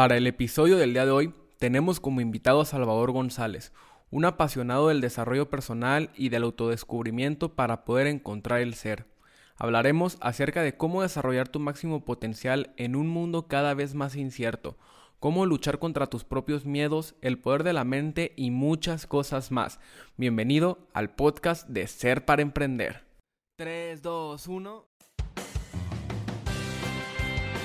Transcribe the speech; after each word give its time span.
Para 0.00 0.16
el 0.16 0.26
episodio 0.26 0.78
del 0.78 0.94
día 0.94 1.04
de 1.04 1.10
hoy 1.10 1.34
tenemos 1.58 2.00
como 2.00 2.22
invitado 2.22 2.62
a 2.62 2.64
Salvador 2.64 3.12
González, 3.12 3.70
un 4.10 4.24
apasionado 4.24 4.88
del 4.88 5.02
desarrollo 5.02 5.50
personal 5.50 6.08
y 6.16 6.30
del 6.30 6.44
autodescubrimiento 6.44 7.54
para 7.54 7.84
poder 7.84 8.06
encontrar 8.06 8.62
el 8.62 8.72
ser. 8.72 9.04
Hablaremos 9.56 10.16
acerca 10.22 10.62
de 10.62 10.74
cómo 10.74 11.02
desarrollar 11.02 11.48
tu 11.48 11.60
máximo 11.60 12.02
potencial 12.06 12.72
en 12.78 12.96
un 12.96 13.08
mundo 13.08 13.46
cada 13.46 13.74
vez 13.74 13.94
más 13.94 14.16
incierto, 14.16 14.78
cómo 15.18 15.44
luchar 15.44 15.78
contra 15.78 16.06
tus 16.06 16.24
propios 16.24 16.64
miedos, 16.64 17.14
el 17.20 17.38
poder 17.38 17.62
de 17.62 17.74
la 17.74 17.84
mente 17.84 18.32
y 18.36 18.50
muchas 18.50 19.06
cosas 19.06 19.50
más. 19.50 19.80
Bienvenido 20.16 20.78
al 20.94 21.10
podcast 21.10 21.68
de 21.68 21.86
Ser 21.86 22.24
para 22.24 22.40
Emprender. 22.40 23.04
3, 23.58 24.00
2, 24.00 24.48
1. 24.48 24.86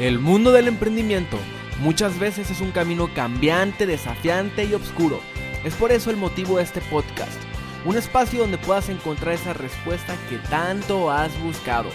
El 0.01 0.19
mundo 0.19 0.51
del 0.51 0.67
emprendimiento 0.67 1.37
Muchas 1.81 2.17
veces 2.19 2.49
es 2.49 2.61
un 2.61 2.71
camino 2.71 3.13
cambiante, 3.13 3.85
desafiante 3.85 4.63
y 4.63 4.73
oscuro. 4.73 5.19
Es 5.65 5.75
por 5.75 5.91
eso 5.91 6.09
el 6.09 6.15
motivo 6.15 6.55
de 6.55 6.63
este 6.63 6.79
podcast. 6.79 7.37
Un 7.83 7.97
espacio 7.97 8.39
donde 8.39 8.57
puedas 8.57 8.87
encontrar 8.87 9.35
esa 9.35 9.51
respuesta 9.51 10.15
que 10.29 10.37
tanto 10.37 11.11
has 11.11 11.37
buscado. 11.43 11.89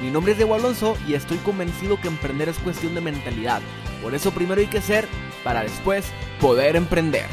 Mi 0.00 0.08
nombre 0.08 0.32
es 0.32 0.38
Diego 0.38 0.54
Alonso 0.54 0.96
y 1.08 1.14
estoy 1.14 1.38
convencido 1.38 2.00
que 2.00 2.06
emprender 2.06 2.48
es 2.48 2.58
cuestión 2.60 2.94
de 2.94 3.00
mentalidad. 3.00 3.60
Por 4.02 4.14
eso 4.14 4.30
primero 4.30 4.60
hay 4.60 4.68
que 4.68 4.80
ser 4.80 5.08
para 5.42 5.64
después 5.64 6.12
poder 6.40 6.76
emprender. 6.76 7.26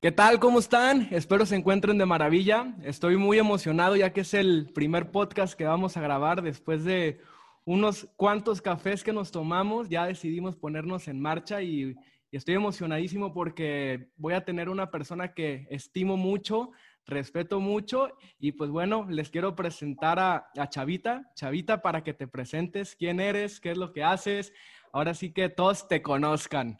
¿Qué 0.00 0.10
tal? 0.10 0.40
¿Cómo 0.40 0.58
están? 0.58 1.06
Espero 1.12 1.46
se 1.46 1.54
encuentren 1.54 1.96
de 1.96 2.06
maravilla. 2.06 2.74
Estoy 2.82 3.16
muy 3.16 3.38
emocionado 3.38 3.94
ya 3.94 4.12
que 4.12 4.22
es 4.22 4.34
el 4.34 4.68
primer 4.74 5.12
podcast 5.12 5.54
que 5.54 5.64
vamos 5.64 5.96
a 5.96 6.00
grabar 6.00 6.42
después 6.42 6.84
de 6.84 7.20
unos 7.68 8.08
cuantos 8.16 8.62
cafés 8.62 9.04
que 9.04 9.12
nos 9.12 9.30
tomamos, 9.30 9.90
ya 9.90 10.06
decidimos 10.06 10.56
ponernos 10.56 11.06
en 11.06 11.20
marcha 11.20 11.60
y, 11.60 11.94
estoy 12.32 12.54
emocionadísimo 12.54 13.32
porque 13.32 14.10
voy 14.16 14.34
a 14.34 14.44
tener 14.44 14.68
una 14.68 14.90
persona 14.90 15.32
que 15.32 15.66
estimo 15.70 16.16
mucho, 16.16 16.72
respeto 17.06 17.58
mucho 17.58 18.12
y 18.38 18.52
pues 18.52 18.70
bueno, 18.70 19.06
les 19.08 19.30
quiero 19.30 19.54
presentar 19.54 20.18
a, 20.18 20.50
a, 20.56 20.68
Chavita. 20.68 21.30
Chavita, 21.34 21.80
para 21.80 22.02
que 22.02 22.12
te 22.12 22.26
presentes 22.26 22.96
quién 22.96 23.18
eres, 23.18 23.60
qué 23.60 23.70
es 23.70 23.78
lo 23.78 23.92
que 23.92 24.04
haces. 24.04 24.52
Ahora 24.92 25.14
sí 25.14 25.32
que 25.32 25.48
todos 25.48 25.88
te 25.88 26.02
conozcan. 26.02 26.78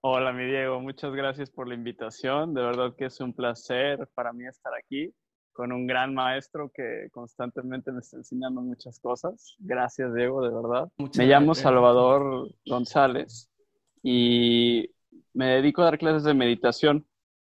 Hola, 0.00 0.32
mi 0.32 0.44
Diego, 0.44 0.80
muchas 0.80 1.14
gracias 1.14 1.50
por 1.50 1.68
la 1.68 1.74
invitación. 1.74 2.52
De 2.54 2.62
verdad 2.62 2.94
que 2.96 3.06
es 3.06 3.20
un 3.20 3.32
placer 3.32 4.08
para 4.14 4.32
mí 4.32 4.46
estar 4.46 4.72
aquí 4.74 5.14
con 5.54 5.72
un 5.72 5.86
gran 5.86 6.12
maestro 6.12 6.70
que 6.74 7.08
constantemente 7.12 7.92
me 7.92 8.00
está 8.00 8.18
enseñando 8.18 8.60
muchas 8.60 8.98
cosas. 8.98 9.56
Gracias, 9.60 10.12
Diego, 10.12 10.42
de 10.42 10.52
verdad. 10.52 10.90
me 10.98 11.26
llamo 11.26 11.54
Salvador 11.54 12.50
González 12.66 13.48
y 14.02 14.90
me 15.32 15.46
dedico 15.46 15.80
a 15.80 15.86
dar 15.86 15.98
clases 15.98 16.24
de 16.24 16.34
meditación. 16.34 17.06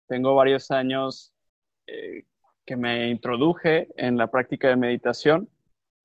Tengo 0.08 0.34
varios 0.34 0.70
años 0.72 1.32
eh, 1.86 2.24
que 2.66 2.76
me 2.76 3.10
introduje 3.10 3.88
en 3.96 4.16
la 4.18 4.26
práctica 4.26 4.68
de 4.68 4.76
meditación 4.76 5.48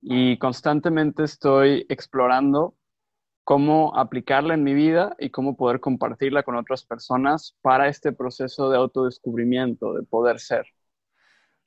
y 0.01 0.37
constantemente 0.37 1.23
estoy 1.23 1.85
explorando 1.89 2.75
cómo 3.43 3.97
aplicarla 3.97 4.53
en 4.53 4.63
mi 4.63 4.75
vida 4.75 5.15
y 5.17 5.31
cómo 5.31 5.57
poder 5.57 5.79
compartirla 5.79 6.43
con 6.43 6.55
otras 6.55 6.85
personas 6.85 7.57
para 7.61 7.87
este 7.87 8.11
proceso 8.11 8.69
de 8.69 8.77
autodescubrimiento, 8.77 9.93
de 9.93 10.03
poder 10.03 10.39
ser. 10.39 10.67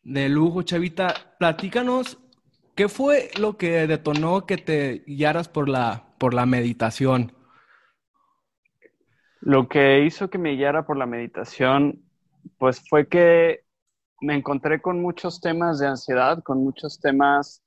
De 0.03 0.28
lujo, 0.28 0.62
Chavita. 0.62 1.14
Platícanos, 1.39 2.19
¿qué 2.75 2.89
fue 2.89 3.31
lo 3.39 3.56
que 3.56 3.86
detonó 3.86 4.47
que 4.47 4.56
te 4.56 5.05
guiaras 5.06 5.48
por 5.48 5.69
la, 5.69 6.14
por 6.19 6.34
la 6.34 6.44
meditación? 6.44 7.33
Lo 9.41 9.69
que 9.69 10.05
hizo 10.05 10.28
que 10.28 10.39
me 10.39 10.55
guiara 10.55 10.86
por 10.86 10.97
la 10.97 11.06
meditación, 11.06 12.03
pues 12.59 12.83
fue 12.89 13.09
que 13.09 13.64
me 14.20 14.34
encontré 14.34 14.81
con 14.81 15.00
muchos 15.00 15.41
temas 15.41 15.78
de 15.78 15.88
ansiedad, 15.88 16.43
con 16.43 16.62
muchos 16.62 17.00
temas 17.00 17.62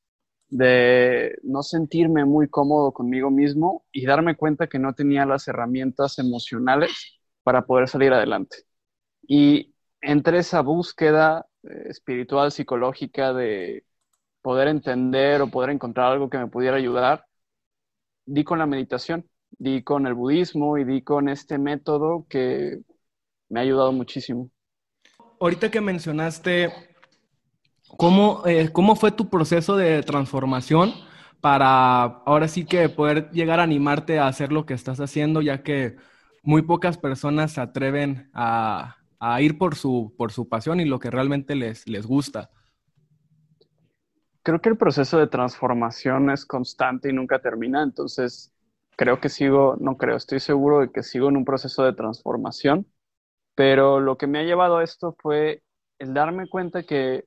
de 0.49 1.37
no 1.43 1.63
sentirme 1.63 2.23
muy 2.23 2.47
cómodo 2.47 2.91
conmigo 2.91 3.31
mismo 3.31 3.85
y 3.91 4.05
darme 4.05 4.35
cuenta 4.35 4.67
que 4.67 4.79
no 4.79 4.93
tenía 4.93 5.25
las 5.25 5.47
herramientas 5.47 6.19
emocionales 6.19 7.19
para 7.43 7.65
poder 7.65 7.87
salir 7.87 8.13
adelante. 8.13 8.57
Y 9.27 9.73
entre 10.01 10.39
esa 10.39 10.61
búsqueda 10.61 11.45
espiritual, 11.87 12.51
psicológica, 12.51 13.33
de 13.33 13.83
poder 14.41 14.67
entender 14.67 15.41
o 15.41 15.47
poder 15.47 15.71
encontrar 15.71 16.11
algo 16.11 16.29
que 16.29 16.37
me 16.37 16.47
pudiera 16.47 16.77
ayudar, 16.77 17.25
di 18.25 18.43
con 18.43 18.59
la 18.59 18.65
meditación, 18.65 19.27
di 19.49 19.83
con 19.83 20.07
el 20.07 20.13
budismo 20.13 20.77
y 20.77 20.83
di 20.83 21.01
con 21.01 21.29
este 21.29 21.57
método 21.57 22.25
que 22.29 22.79
me 23.49 23.59
ha 23.59 23.63
ayudado 23.63 23.91
muchísimo. 23.91 24.49
Ahorita 25.39 25.69
que 25.69 25.81
mencionaste 25.81 26.71
cómo, 27.97 28.43
eh, 28.45 28.69
cómo 28.71 28.95
fue 28.95 29.11
tu 29.11 29.29
proceso 29.29 29.75
de 29.75 30.03
transformación 30.03 30.93
para 31.41 32.03
ahora 32.03 32.47
sí 32.47 32.65
que 32.65 32.89
poder 32.89 33.29
llegar 33.31 33.59
a 33.59 33.63
animarte 33.63 34.19
a 34.19 34.27
hacer 34.27 34.51
lo 34.51 34.65
que 34.65 34.73
estás 34.73 34.99
haciendo, 34.99 35.41
ya 35.41 35.61
que 35.63 35.95
muy 36.43 36.61
pocas 36.61 36.97
personas 36.97 37.51
se 37.53 37.61
atreven 37.61 38.29
a, 38.33 38.97
a 39.33 39.41
ir 39.41 39.57
por 39.57 39.75
su, 39.75 40.13
por 40.17 40.31
su 40.31 40.47
pasión 40.47 40.79
y 40.79 40.85
lo 40.85 40.99
que 40.99 41.09
realmente 41.09 41.55
les, 41.55 41.87
les 41.87 42.05
gusta. 42.05 42.51
Creo 44.43 44.61
que 44.61 44.69
el 44.69 44.77
proceso 44.77 45.17
de 45.17 45.27
transformación 45.27 46.29
es 46.29 46.45
constante 46.45 47.09
y 47.09 47.13
nunca 47.13 47.39
termina, 47.39 47.81
entonces 47.81 48.53
creo 48.95 49.19
que 49.19 49.29
sigo, 49.29 49.77
no 49.79 49.97
creo, 49.97 50.15
estoy 50.15 50.39
seguro 50.39 50.81
de 50.81 50.91
que 50.91 51.01
sigo 51.01 51.29
en 51.29 51.37
un 51.37 51.45
proceso 51.45 51.83
de 51.83 51.93
transformación, 51.93 52.85
pero 53.55 53.99
lo 53.99 54.17
que 54.17 54.27
me 54.27 54.39
ha 54.39 54.43
llevado 54.43 54.77
a 54.77 54.83
esto 54.83 55.15
fue 55.19 55.63
el 55.97 56.13
darme 56.13 56.47
cuenta 56.47 56.83
que 56.83 57.25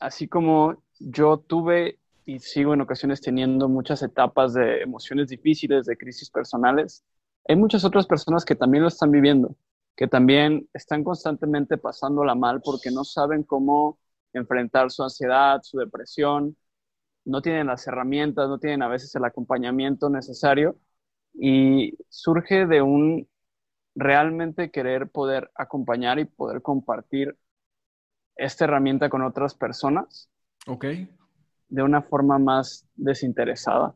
así 0.00 0.28
como 0.28 0.82
yo 0.98 1.38
tuve 1.38 1.98
y 2.26 2.40
sigo 2.40 2.74
en 2.74 2.82
ocasiones 2.82 3.22
teniendo 3.22 3.68
muchas 3.70 4.02
etapas 4.02 4.52
de 4.52 4.82
emociones 4.82 5.28
difíciles, 5.28 5.86
de 5.86 5.96
crisis 5.96 6.28
personales, 6.28 7.04
hay 7.48 7.56
muchas 7.56 7.84
otras 7.84 8.06
personas 8.06 8.44
que 8.44 8.54
también 8.54 8.82
lo 8.82 8.88
están 8.88 9.10
viviendo 9.10 9.56
que 9.96 10.06
también 10.06 10.68
están 10.74 11.02
constantemente 11.02 11.78
pasándola 11.78 12.34
mal 12.34 12.60
porque 12.62 12.90
no 12.90 13.02
saben 13.04 13.42
cómo 13.42 13.98
enfrentar 14.32 14.90
su 14.90 15.02
ansiedad, 15.02 15.60
su 15.62 15.78
depresión, 15.78 16.56
no 17.24 17.42
tienen 17.42 17.66
las 17.66 17.86
herramientas, 17.86 18.48
no 18.48 18.58
tienen 18.58 18.82
a 18.82 18.88
veces 18.88 19.14
el 19.14 19.24
acompañamiento 19.24 20.10
necesario 20.10 20.76
y 21.34 21.96
surge 22.08 22.66
de 22.66 22.82
un 22.82 23.28
realmente 23.94 24.70
querer 24.70 25.08
poder 25.08 25.50
acompañar 25.54 26.18
y 26.18 26.26
poder 26.26 26.60
compartir 26.60 27.36
esta 28.36 28.64
herramienta 28.64 29.08
con 29.08 29.22
otras 29.22 29.54
personas. 29.54 30.30
Ok. 30.66 30.84
De 31.68 31.82
una 31.82 32.02
forma 32.02 32.38
más 32.38 32.86
desinteresada. 32.94 33.94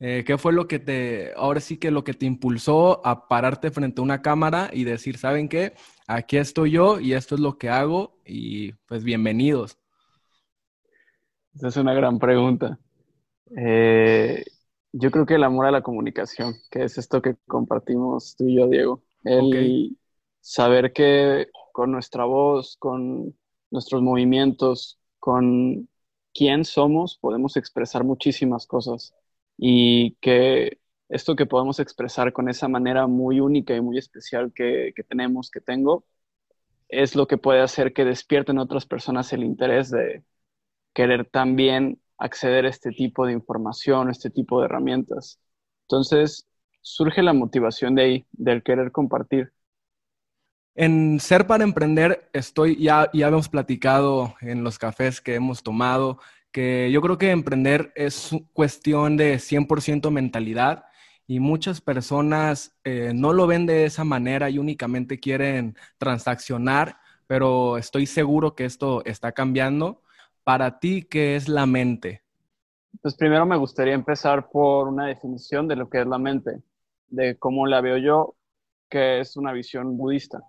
Eh, 0.00 0.22
¿Qué 0.24 0.38
fue 0.38 0.52
lo 0.52 0.68
que 0.68 0.78
te, 0.78 1.32
ahora 1.34 1.58
sí 1.58 1.76
que 1.76 1.90
lo 1.90 2.04
que 2.04 2.14
te 2.14 2.24
impulsó 2.24 3.04
a 3.04 3.26
pararte 3.26 3.72
frente 3.72 4.00
a 4.00 4.04
una 4.04 4.22
cámara 4.22 4.70
y 4.72 4.84
decir, 4.84 5.18
¿saben 5.18 5.48
qué? 5.48 5.72
Aquí 6.06 6.36
estoy 6.36 6.70
yo 6.70 7.00
y 7.00 7.14
esto 7.14 7.34
es 7.34 7.40
lo 7.40 7.58
que 7.58 7.68
hago 7.68 8.14
y 8.24 8.72
pues 8.86 9.02
bienvenidos. 9.02 9.76
Esa 11.54 11.68
es 11.68 11.76
una 11.76 11.94
gran 11.94 12.20
pregunta. 12.20 12.78
Eh, 13.56 14.44
yo 14.92 15.10
creo 15.10 15.26
que 15.26 15.34
el 15.34 15.42
amor 15.42 15.66
a 15.66 15.72
la 15.72 15.82
comunicación, 15.82 16.54
que 16.70 16.84
es 16.84 16.96
esto 16.96 17.20
que 17.20 17.34
compartimos 17.48 18.36
tú 18.36 18.46
y 18.46 18.56
yo, 18.56 18.68
Diego. 18.68 19.02
El 19.24 19.98
saber 20.40 20.92
que 20.92 21.48
con 21.72 21.90
nuestra 21.90 22.24
voz, 22.24 22.76
con 22.78 23.36
nuestros 23.72 24.00
movimientos, 24.00 25.00
con 25.18 25.88
quién 26.32 26.64
somos, 26.64 27.18
podemos 27.18 27.56
expresar 27.56 28.04
muchísimas 28.04 28.64
cosas 28.64 29.12
y 29.58 30.12
que 30.20 30.78
esto 31.08 31.36
que 31.36 31.46
podemos 31.46 31.80
expresar 31.80 32.32
con 32.32 32.48
esa 32.48 32.68
manera 32.68 33.06
muy 33.06 33.40
única 33.40 33.74
y 33.74 33.80
muy 33.80 33.98
especial 33.98 34.52
que, 34.54 34.94
tenemos, 35.08 35.50
que 35.50 35.60
tengo, 35.60 36.04
es 36.88 37.16
lo 37.16 37.26
que 37.26 37.38
puede 37.38 37.60
hacer 37.60 37.92
que 37.92 38.04
despierten 38.04 38.58
otras 38.58 38.86
personas 38.86 39.32
el 39.32 39.42
interés 39.42 39.90
de 39.90 40.22
querer 40.94 41.28
también 41.28 42.00
acceder 42.18 42.66
a 42.66 42.70
este 42.70 42.92
tipo 42.92 43.26
de 43.26 43.32
información, 43.32 44.10
este 44.10 44.30
tipo 44.30 44.60
de 44.60 44.66
herramientas. 44.66 45.40
Entonces, 45.82 46.46
surge 46.80 47.22
la 47.22 47.32
motivación 47.32 47.94
de 47.94 48.02
ahí, 48.02 48.26
del 48.32 48.62
querer 48.62 48.92
compartir. 48.92 49.52
En 50.74 51.18
Ser 51.18 51.46
para 51.46 51.64
Emprender, 51.64 52.30
estoy, 52.32 52.80
ya, 52.80 53.10
ya 53.12 53.28
hemos 53.28 53.48
platicado 53.48 54.34
en 54.40 54.62
los 54.62 54.78
cafés 54.78 55.20
que 55.20 55.34
hemos 55.34 55.62
tomado, 55.62 56.20
que 56.52 56.90
yo 56.90 57.00
creo 57.00 57.18
que 57.18 57.30
emprender 57.30 57.92
es 57.94 58.30
cuestión 58.52 59.16
de 59.16 59.36
100% 59.36 60.10
mentalidad 60.10 60.84
y 61.26 61.40
muchas 61.40 61.80
personas 61.80 62.78
eh, 62.84 63.12
no 63.14 63.32
lo 63.32 63.46
ven 63.46 63.66
de 63.66 63.84
esa 63.84 64.02
manera 64.02 64.48
y 64.48 64.58
únicamente 64.58 65.20
quieren 65.20 65.76
transaccionar, 65.98 66.96
pero 67.26 67.76
estoy 67.76 68.06
seguro 68.06 68.54
que 68.54 68.64
esto 68.64 69.04
está 69.04 69.32
cambiando. 69.32 70.02
Para 70.42 70.78
ti, 70.78 71.02
¿qué 71.02 71.36
es 71.36 71.48
la 71.48 71.66
mente? 71.66 72.22
Pues 73.02 73.14
primero 73.14 73.44
me 73.44 73.56
gustaría 73.56 73.92
empezar 73.92 74.48
por 74.50 74.88
una 74.88 75.06
definición 75.06 75.68
de 75.68 75.76
lo 75.76 75.90
que 75.90 76.00
es 76.00 76.06
la 76.06 76.18
mente, 76.18 76.62
de 77.08 77.36
cómo 77.36 77.66
la 77.66 77.82
veo 77.82 77.98
yo, 77.98 78.34
que 78.88 79.20
es 79.20 79.36
una 79.36 79.52
visión 79.52 79.98
budista. 79.98 80.42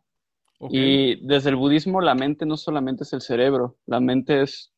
Y 0.69 1.25
desde 1.25 1.50
el 1.50 1.56
budismo 1.57 2.02
la 2.02 2.16
mente 2.16 2.45
no 2.45 2.57
solamente 2.57 3.04
es 3.04 3.13
el 3.13 3.22
cerebro, 3.22 3.78
la 3.86 4.00
mente 4.00 4.42
es 4.42 4.74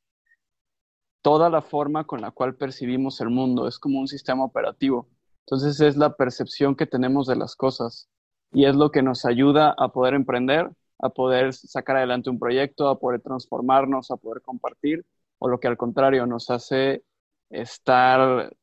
toda 1.21 1.50
la 1.50 1.62
forma 1.62 2.06
con 2.06 2.21
la 2.21 2.31
cual 2.31 2.56
percibimos 2.56 3.21
el 3.21 3.29
mundo, 3.29 3.68
es 3.68 3.79
como 3.79 4.00
un 4.00 4.07
sistema 4.07 4.44
operativo. 4.44 5.07
Entonces 5.45 5.79
es 5.81 5.97
la 5.97 6.15
percepción 6.15 6.75
que 6.75 6.85
tenemos 6.88 7.27
de 7.27 7.35
las 7.35 7.56
cosas 7.56 8.09
y 8.51 8.65
es 8.65 8.75
lo 8.75 8.91
que 8.91 9.01
nos 9.01 9.25
ayuda 9.25 9.73
a 9.77 9.89
poder 9.89 10.13
emprender, 10.13 10.69
a 11.00 11.09
poder 11.09 11.53
sacar 11.53 11.97
adelante 11.97 12.29
un 12.29 12.39
proyecto, 12.39 12.88
a 12.88 13.00
poder 13.00 13.21
transformarnos, 13.21 14.12
a 14.12 14.18
poder 14.18 14.41
compartir, 14.41 15.06
o 15.39 15.47
lo 15.47 15.59
que 15.59 15.68
al 15.68 15.77
contrario 15.77 16.25
nos 16.25 16.50
hace 16.50 17.03
estar 17.50 18.53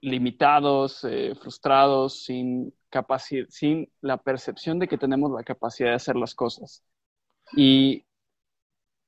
limitados, 0.00 1.04
eh, 1.04 1.34
frustrados, 1.34 2.24
sin, 2.24 2.74
sin 3.48 3.90
la 4.00 4.18
percepción 4.18 4.78
de 4.78 4.88
que 4.88 4.98
tenemos 4.98 5.32
la 5.32 5.42
capacidad 5.42 5.90
de 5.90 5.96
hacer 5.96 6.16
las 6.16 6.34
cosas. 6.34 6.82
Y 7.56 8.05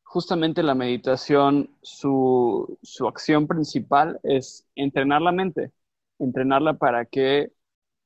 justamente 0.09 0.63
la 0.63 0.75
meditación, 0.75 1.77
su, 1.83 2.79
su 2.83 3.07
acción 3.07 3.47
principal 3.47 4.19
es 4.23 4.67
entrenar 4.75 5.21
la 5.21 5.33
mente, 5.33 5.71
entrenarla 6.19 6.75
para 6.79 7.05
que 7.05 7.53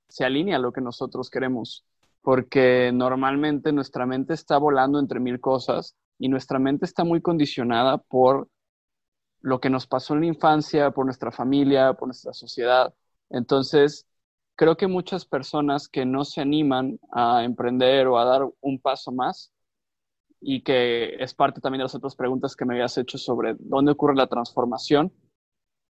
se 0.08 0.24
alinee 0.24 0.56
a 0.56 0.58
lo 0.58 0.72
que 0.72 0.80
nosotros 0.80 1.30
queremos, 1.30 1.84
porque 2.20 2.90
normalmente 2.92 3.72
nuestra 3.72 4.04
mente 4.04 4.34
está 4.34 4.58
volando 4.58 4.98
entre 4.98 5.20
mil 5.20 5.38
cosas 5.38 5.94
y 6.18 6.28
nuestra 6.28 6.58
mente 6.58 6.86
está 6.86 7.04
muy 7.04 7.22
condicionada 7.22 7.98
por 7.98 8.48
lo 9.40 9.60
que 9.60 9.70
nos 9.70 9.86
pasó 9.86 10.14
en 10.14 10.20
la 10.22 10.26
infancia, 10.26 10.90
por 10.90 11.04
nuestra 11.04 11.30
familia, 11.30 11.92
por 11.94 12.08
nuestra 12.08 12.32
sociedad. 12.32 12.92
Entonces, 13.30 14.08
creo 14.56 14.76
que 14.76 14.88
muchas 14.88 15.24
personas 15.24 15.86
que 15.86 16.04
no 16.04 16.24
se 16.24 16.40
animan 16.40 16.98
a 17.12 17.44
emprender 17.44 18.08
o 18.08 18.18
a 18.18 18.24
dar 18.24 18.42
un 18.60 18.80
paso 18.80 19.12
más, 19.12 19.51
y 20.42 20.62
que 20.62 21.14
es 21.22 21.34
parte 21.34 21.60
también 21.60 21.78
de 21.78 21.84
las 21.84 21.94
otras 21.94 22.16
preguntas 22.16 22.56
que 22.56 22.64
me 22.64 22.74
habías 22.74 22.98
hecho 22.98 23.16
sobre 23.16 23.54
dónde 23.60 23.92
ocurre 23.92 24.16
la 24.16 24.26
transformación, 24.26 25.12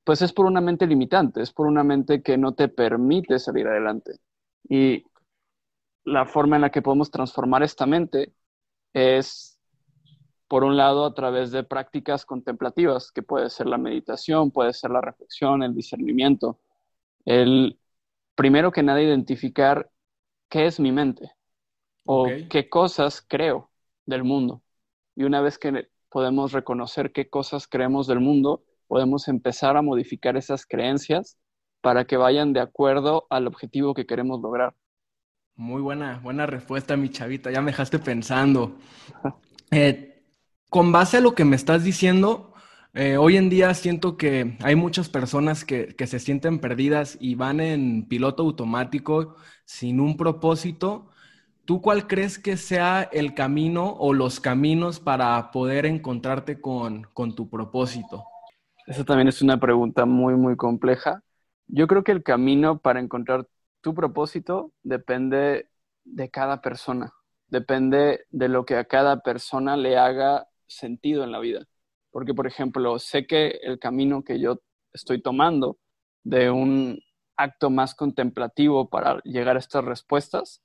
pues 0.04 0.22
es 0.22 0.34
por 0.34 0.46
una 0.46 0.60
mente 0.60 0.86
limitante, 0.86 1.42
es 1.42 1.54
por 1.54 1.68
una 1.68 1.84
mente 1.84 2.22
que 2.22 2.38
no 2.38 2.54
te 2.54 2.68
permite 2.68 3.40
salir 3.40 3.68
adelante. 3.68 4.20
Y 4.68 5.06
la 6.04 6.26
forma 6.26 6.58
en 6.58 6.64
la 6.64 6.70
que 6.70 6.82
podemos 6.82 7.12
transformar 7.12 7.64
esta 7.64 7.86
mente 7.86 8.34
es, 8.94 9.58
por 10.50 10.66
un 10.66 10.76
lado, 10.76 11.06
a 11.06 11.14
través 11.14 11.52
de 11.52 11.64
prácticas 11.64 12.26
contemplativas, 12.26 13.12
que 13.12 13.24
puede 13.24 13.50
ser 13.50 13.68
la 13.68 13.78
meditación, 13.78 14.52
puede 14.52 14.74
ser 14.74 14.92
la 14.92 15.02
reflexión, 15.02 15.64
el 15.64 15.74
discernimiento. 15.74 16.60
El, 17.24 17.80
primero 18.36 18.72
que 18.72 18.84
nada, 18.84 19.02
identificar 19.02 19.90
qué 20.50 20.66
es 20.66 20.80
mi 20.80 20.92
mente 20.92 21.32
o 22.04 22.28
qué 22.50 22.68
cosas 22.68 23.26
creo 23.26 23.71
del 24.06 24.24
mundo. 24.24 24.62
Y 25.16 25.24
una 25.24 25.42
vez 25.42 25.58
que 25.58 25.90
podemos 26.10 26.52
reconocer 26.52 27.12
qué 27.12 27.30
cosas 27.30 27.68
creemos 27.68 28.08
del 28.08 28.20
mundo, 28.20 28.64
podemos 28.88 29.28
empezar 29.28 29.78
a 29.78 29.82
modificar 29.82 30.38
esas 30.38 30.66
creencias 30.66 31.38
para 31.82 32.06
que 32.06 32.18
vayan 32.18 32.54
de 32.54 32.60
acuerdo 32.60 33.28
al 33.30 33.48
objetivo 33.48 33.94
que 33.94 34.06
queremos 34.06 34.42
lograr. 34.42 34.76
Muy 35.56 35.82
buena, 35.82 36.20
buena 36.24 36.46
respuesta, 36.46 36.98
mi 36.98 37.10
chavita. 37.10 37.52
Ya 37.52 37.62
me 37.62 37.72
dejaste 37.72 38.00
pensando. 38.00 38.78
Eh, 39.74 40.26
con 40.70 40.92
base 40.92 41.18
a 41.18 41.22
lo 41.22 41.34
que 41.34 41.46
me 41.46 41.56
estás 41.56 41.86
diciendo, 41.86 42.54
eh, 42.94 43.16
hoy 43.16 43.38
en 43.38 43.50
día 43.50 43.74
siento 43.74 44.18
que 44.18 44.58
hay 44.62 44.76
muchas 44.76 45.08
personas 45.08 45.64
que, 45.64 45.96
que, 45.96 46.08
se 46.08 46.20
sienten 46.20 46.60
perdidas 46.60 47.18
y 47.22 47.36
van 47.36 47.62
en 47.62 48.06
piloto 48.06 48.44
automático 48.44 49.38
sin 49.64 50.02
un 50.02 50.18
propósito 50.18 51.11
¿Tú 51.72 51.82
cuál 51.82 52.06
crees 52.06 52.38
que 52.38 52.58
sea 52.58 53.04
el 53.14 53.34
camino 53.34 53.94
o 53.94 54.12
los 54.12 54.42
caminos 54.42 55.00
para 55.00 55.52
poder 55.52 55.86
encontrarte 55.86 56.60
con, 56.60 57.08
tu 57.34 57.50
propósito? 57.50 58.26
Esa 58.88 59.06
también 59.06 59.30
es 59.30 59.42
una 59.42 59.58
pregunta 59.58 60.06
muy, 60.06 60.36
muy 60.36 60.58
compleja. 60.58 61.24
Yo 61.68 61.88
creo 61.88 62.04
que 62.04 62.12
el 62.12 62.24
camino 62.24 62.80
para 62.80 63.00
encontrar 63.00 63.48
tu 63.80 63.96
propósito 63.96 64.74
depende 64.84 65.70
de 66.04 66.30
cada 66.30 66.60
persona, 66.60 67.14
depende 67.48 68.26
de 68.32 68.50
lo 68.50 68.66
que 68.66 68.76
a 68.76 68.84
cada 68.84 69.22
persona 69.22 69.78
le 69.78 69.98
haga 69.98 70.50
sentido 70.68 71.24
en 71.24 71.32
la 71.32 71.40
vida. 71.40 71.66
Porque, 72.10 72.34
por 72.34 72.48
ejemplo, 72.48 73.00
sé 73.00 73.26
que 73.26 73.62
el 73.64 73.80
camino 73.80 74.26
que 74.26 74.42
yo 74.42 74.60
estoy 74.92 75.22
tomando 75.22 75.78
de 76.26 76.52
un 76.52 77.00
acto 77.38 77.70
más 77.70 77.96
contemplativo 77.96 78.90
para 78.90 79.22
llegar 79.24 79.56
a 79.56 79.60
estas 79.60 79.86
respuestas 79.86 80.62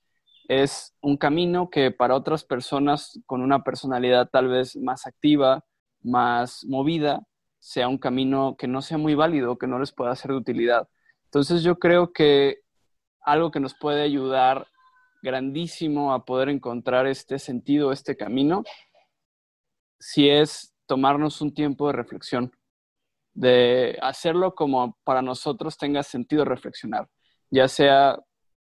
es 0.49 0.95
un 1.01 1.17
camino 1.17 1.71
que 1.71 1.91
para 1.91 2.15
otras 2.15 2.45
personas 2.45 3.21
con 3.27 3.43
una 3.43 3.63
personalidad 3.63 4.29
tal 4.31 4.49
vez 4.49 4.77
más 4.77 5.07
activa, 5.07 5.65
más 6.03 6.65
movida, 6.65 7.27
sea 7.59 7.89
un 7.89 7.99
camino 7.99 8.57
que 8.57 8.69
no 8.69 8.83
sea 8.83 8.99
muy 8.99 9.15
válido, 9.15 9.59
que 9.59 9.67
no 9.67 9.79
les 9.79 9.93
pueda 9.93 10.15
ser 10.15 10.31
de 10.31 10.37
utilidad. 10.37 10.89
Entonces 11.25 11.63
yo 11.63 11.79
creo 11.79 12.13
que 12.13 12.61
algo 13.21 13.51
que 13.51 13.61
nos 13.61 13.75
puede 13.75 14.03
ayudar 14.03 14.67
grandísimo 15.23 16.13
a 16.13 16.25
poder 16.25 16.49
encontrar 16.49 17.07
este 17.07 17.39
sentido, 17.39 17.91
este 17.91 18.17
camino, 18.17 18.63
si 19.99 20.29
es 20.29 20.75
tomarnos 20.87 21.41
un 21.41 21.53
tiempo 21.53 21.89
de 21.89 21.95
reflexión, 21.95 22.53
de 23.35 23.99
hacerlo 24.01 24.55
como 24.55 24.97
para 25.03 25.23
nosotros 25.23 25.77
tenga 25.77 26.03
sentido 26.05 26.45
reflexionar, 26.45 27.09
ya 27.51 27.67
sea 27.67 28.19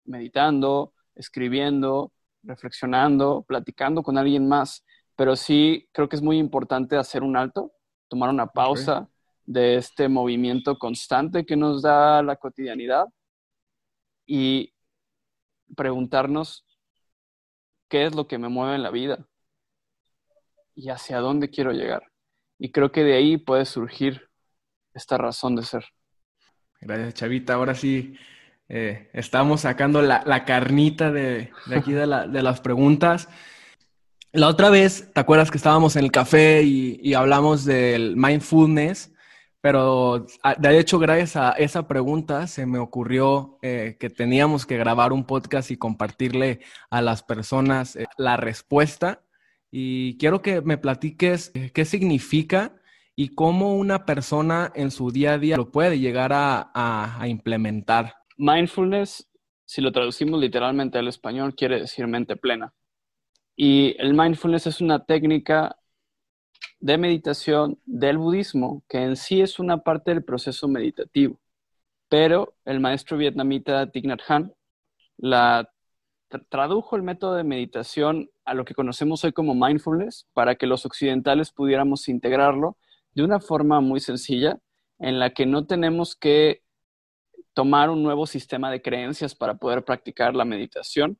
meditando, 0.05 0.92
escribiendo, 1.15 2.11
reflexionando, 2.43 3.43
platicando 3.47 4.03
con 4.03 4.17
alguien 4.17 4.47
más, 4.47 4.83
pero 5.15 5.35
sí 5.35 5.87
creo 5.91 6.09
que 6.09 6.15
es 6.15 6.21
muy 6.21 6.37
importante 6.37 6.97
hacer 6.97 7.23
un 7.23 7.37
alto, 7.37 7.71
tomar 8.07 8.29
una 8.29 8.47
pausa 8.47 9.09
de 9.45 9.75
este 9.75 10.07
movimiento 10.07 10.77
constante 10.77 11.45
que 11.45 11.55
nos 11.55 11.81
da 11.81 12.23
la 12.23 12.35
cotidianidad 12.35 13.05
y 14.25 14.73
preguntarnos 15.75 16.65
qué 17.89 18.05
es 18.05 18.15
lo 18.15 18.27
que 18.27 18.37
me 18.37 18.49
mueve 18.49 18.75
en 18.75 18.83
la 18.83 18.91
vida 18.91 19.27
y 20.75 20.89
hacia 20.89 21.19
dónde 21.19 21.49
quiero 21.49 21.71
llegar. 21.71 22.11
Y 22.57 22.71
creo 22.71 22.91
que 22.91 23.03
de 23.03 23.13
ahí 23.15 23.37
puede 23.37 23.65
surgir 23.65 24.29
esta 24.93 25.17
razón 25.17 25.55
de 25.55 25.63
ser. 25.63 25.85
Gracias, 26.79 27.13
Chavita. 27.15 27.53
Ahora 27.53 27.75
sí, 27.75 28.15
eh, 28.75 29.07
estamos 29.13 29.61
sacando 29.61 30.01
la, 30.01 30.45
carnita 30.45 31.11
de, 31.11 31.51
aquí 31.75 31.91
de, 31.91 32.07
las 32.07 32.59
preguntas. 32.59 33.29
La 34.31 34.47
otra 34.47 34.71
vez, 34.71 35.11
¿te 35.13 35.19
acuerdas 35.19 35.51
que 35.51 35.57
estábamos 35.57 35.95
en 35.95 36.05
el 36.05 36.11
café 36.11 36.63
y, 36.63 37.13
hablamos 37.13 37.65
del 37.65 38.15
mindfulness? 38.17 39.11
Pero 39.61 40.25
ah, 40.41 40.55
de 40.57 40.79
hecho, 40.79 40.97
gracias 40.97 41.35
a 41.35 41.51
esa 41.51 41.87
pregunta, 41.87 42.47
se 42.47 42.65
me 42.65 42.79
ocurrió 42.79 43.59
eh, 43.61 43.95
que 43.99 44.09
teníamos 44.09 44.65
que 44.65 44.75
grabar 44.75 45.13
un 45.13 45.25
podcast 45.25 45.69
y 45.69 45.77
compartirle 45.77 46.61
a 46.89 47.03
las 47.03 47.21
personas 47.21 47.95
eh, 47.95 48.07
la 48.17 48.37
respuesta. 48.37 49.21
Y 49.69 50.17
quiero 50.17 50.41
que 50.41 50.61
me 50.61 50.79
platiques 50.79 51.51
qué 51.75 51.85
significa 51.85 52.73
y 53.15 53.35
cómo 53.35 53.75
una 53.75 54.07
persona 54.07 54.71
en 54.73 54.89
su 54.89 55.11
día 55.11 55.33
a 55.33 55.37
día 55.37 55.57
lo 55.57 55.69
puede 55.69 55.99
llegar 55.99 56.31
a 56.33 57.23
implementar. 57.27 58.22
Mindfulness, 58.43 59.29
si 59.63 59.79
lo 59.79 59.93
traducimos 59.93 60.37
literalmente 60.37 60.97
al 60.97 61.07
español, 61.07 61.55
quiere 61.55 61.79
decir 61.79 62.07
mente 62.07 62.35
plena. 62.35 62.73
Y 63.55 63.95
el 63.99 64.13
mindfulness 64.13 64.67
es 64.67 64.81
una 64.81 65.05
técnica 65.05 65.77
de 66.81 66.97
meditación 66.97 67.79
del 67.85 68.17
budismo 68.17 68.83
que 68.89 68.97
en 68.97 69.15
sí 69.15 69.39
es 69.39 69.59
una 69.59 69.77
parte 69.77 70.11
del 70.11 70.25
proceso 70.25 70.67
meditativo. 70.67 71.39
Pero 72.09 72.57
el 72.65 72.81
maestro 72.81 73.15
vietnamita 73.15 73.89
Thich 73.89 74.03
Nhat 74.03 74.19
Hanh 74.27 74.53
la 75.15 75.71
tradujo 76.49 76.97
el 76.97 77.03
método 77.03 77.35
de 77.35 77.45
meditación 77.45 78.29
a 78.43 78.55
lo 78.55 78.65
que 78.65 78.73
conocemos 78.73 79.23
hoy 79.23 79.31
como 79.31 79.55
mindfulness 79.55 80.27
para 80.33 80.55
que 80.55 80.67
los 80.67 80.85
occidentales 80.85 81.53
pudiéramos 81.53 82.09
integrarlo 82.09 82.75
de 83.13 83.23
una 83.23 83.39
forma 83.39 83.79
muy 83.79 84.01
sencilla 84.01 84.59
en 84.99 85.17
la 85.17 85.29
que 85.29 85.45
no 85.45 85.65
tenemos 85.65 86.17
que 86.17 86.62
tomar 87.53 87.89
un 87.89 88.03
nuevo 88.03 88.25
sistema 88.25 88.71
de 88.71 88.81
creencias 88.81 89.35
para 89.35 89.55
poder 89.55 89.83
practicar 89.83 90.35
la 90.35 90.45
meditación 90.45 91.19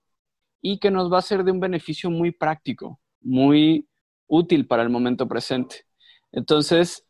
y 0.62 0.80
que 0.80 0.92
nos 0.92 1.12
va 1.12 1.20
a 1.20 1.22
ser 1.22 1.44
de 1.44 1.52
un 1.52 1.60
beneficio 1.60 2.10
muy 2.10 2.32
práctico, 2.32 3.00
muy 3.22 3.88
útil 4.28 4.68
para 4.68 4.84
el 4.84 4.90
momento 4.90 5.28
presente. 5.28 5.86
Entonces, 6.32 7.06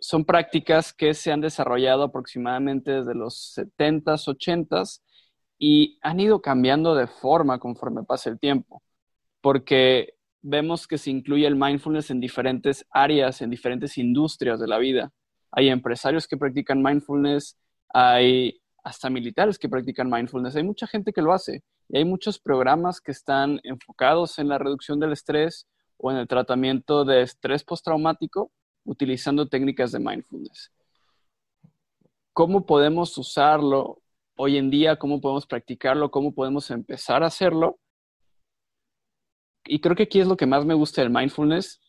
son 0.00 0.24
prácticas 0.24 0.92
que 0.92 1.14
se 1.14 1.32
han 1.32 1.40
desarrollado 1.40 2.04
aproximadamente 2.04 2.92
desde 2.92 3.14
los 3.14 3.56
70s, 3.56 4.28
80s 4.28 5.02
y 5.58 5.98
han 6.02 6.20
ido 6.20 6.40
cambiando 6.40 6.94
de 6.94 7.06
forma 7.06 7.58
conforme 7.58 8.04
pasa 8.04 8.30
el 8.30 8.38
tiempo, 8.38 8.82
porque 9.40 10.14
vemos 10.40 10.86
que 10.86 10.98
se 10.98 11.10
incluye 11.10 11.46
el 11.46 11.56
mindfulness 11.56 12.10
en 12.10 12.20
diferentes 12.20 12.86
áreas, 12.90 13.42
en 13.42 13.50
diferentes 13.50 13.98
industrias 13.98 14.60
de 14.60 14.68
la 14.68 14.78
vida. 14.78 15.12
hay 15.50 15.70
empresarios 15.70 16.28
que 16.28 16.36
practican 16.36 16.82
mindfulness, 16.82 17.56
hay 17.88 18.60
hasta 18.84 19.10
militares 19.10 19.58
que 19.58 19.68
practican 19.68 20.10
mindfulness, 20.10 20.56
hay 20.56 20.62
mucha 20.62 20.86
gente 20.86 21.12
que 21.12 21.22
lo 21.22 21.32
hace 21.32 21.62
y 21.88 21.98
hay 21.98 22.04
muchos 22.04 22.38
programas 22.38 23.00
que 23.00 23.12
están 23.12 23.60
enfocados 23.62 24.38
en 24.38 24.48
la 24.48 24.58
reducción 24.58 25.00
del 25.00 25.12
estrés 25.12 25.66
o 25.96 26.10
en 26.10 26.18
el 26.18 26.28
tratamiento 26.28 27.04
de 27.04 27.22
estrés 27.22 27.64
postraumático 27.64 28.52
utilizando 28.84 29.48
técnicas 29.48 29.92
de 29.92 29.98
mindfulness. 29.98 30.72
¿Cómo 32.32 32.64
podemos 32.64 33.16
usarlo 33.18 34.00
hoy 34.36 34.56
en 34.56 34.70
día? 34.70 34.96
¿Cómo 34.96 35.20
podemos 35.20 35.46
practicarlo? 35.46 36.10
¿Cómo 36.10 36.32
podemos 36.32 36.70
empezar 36.70 37.22
a 37.22 37.26
hacerlo? 37.26 37.78
Y 39.66 39.80
creo 39.80 39.96
que 39.96 40.04
aquí 40.04 40.20
es 40.20 40.26
lo 40.26 40.36
que 40.36 40.46
más 40.46 40.64
me 40.64 40.74
gusta 40.74 41.02
del 41.02 41.10
mindfulness 41.10 41.80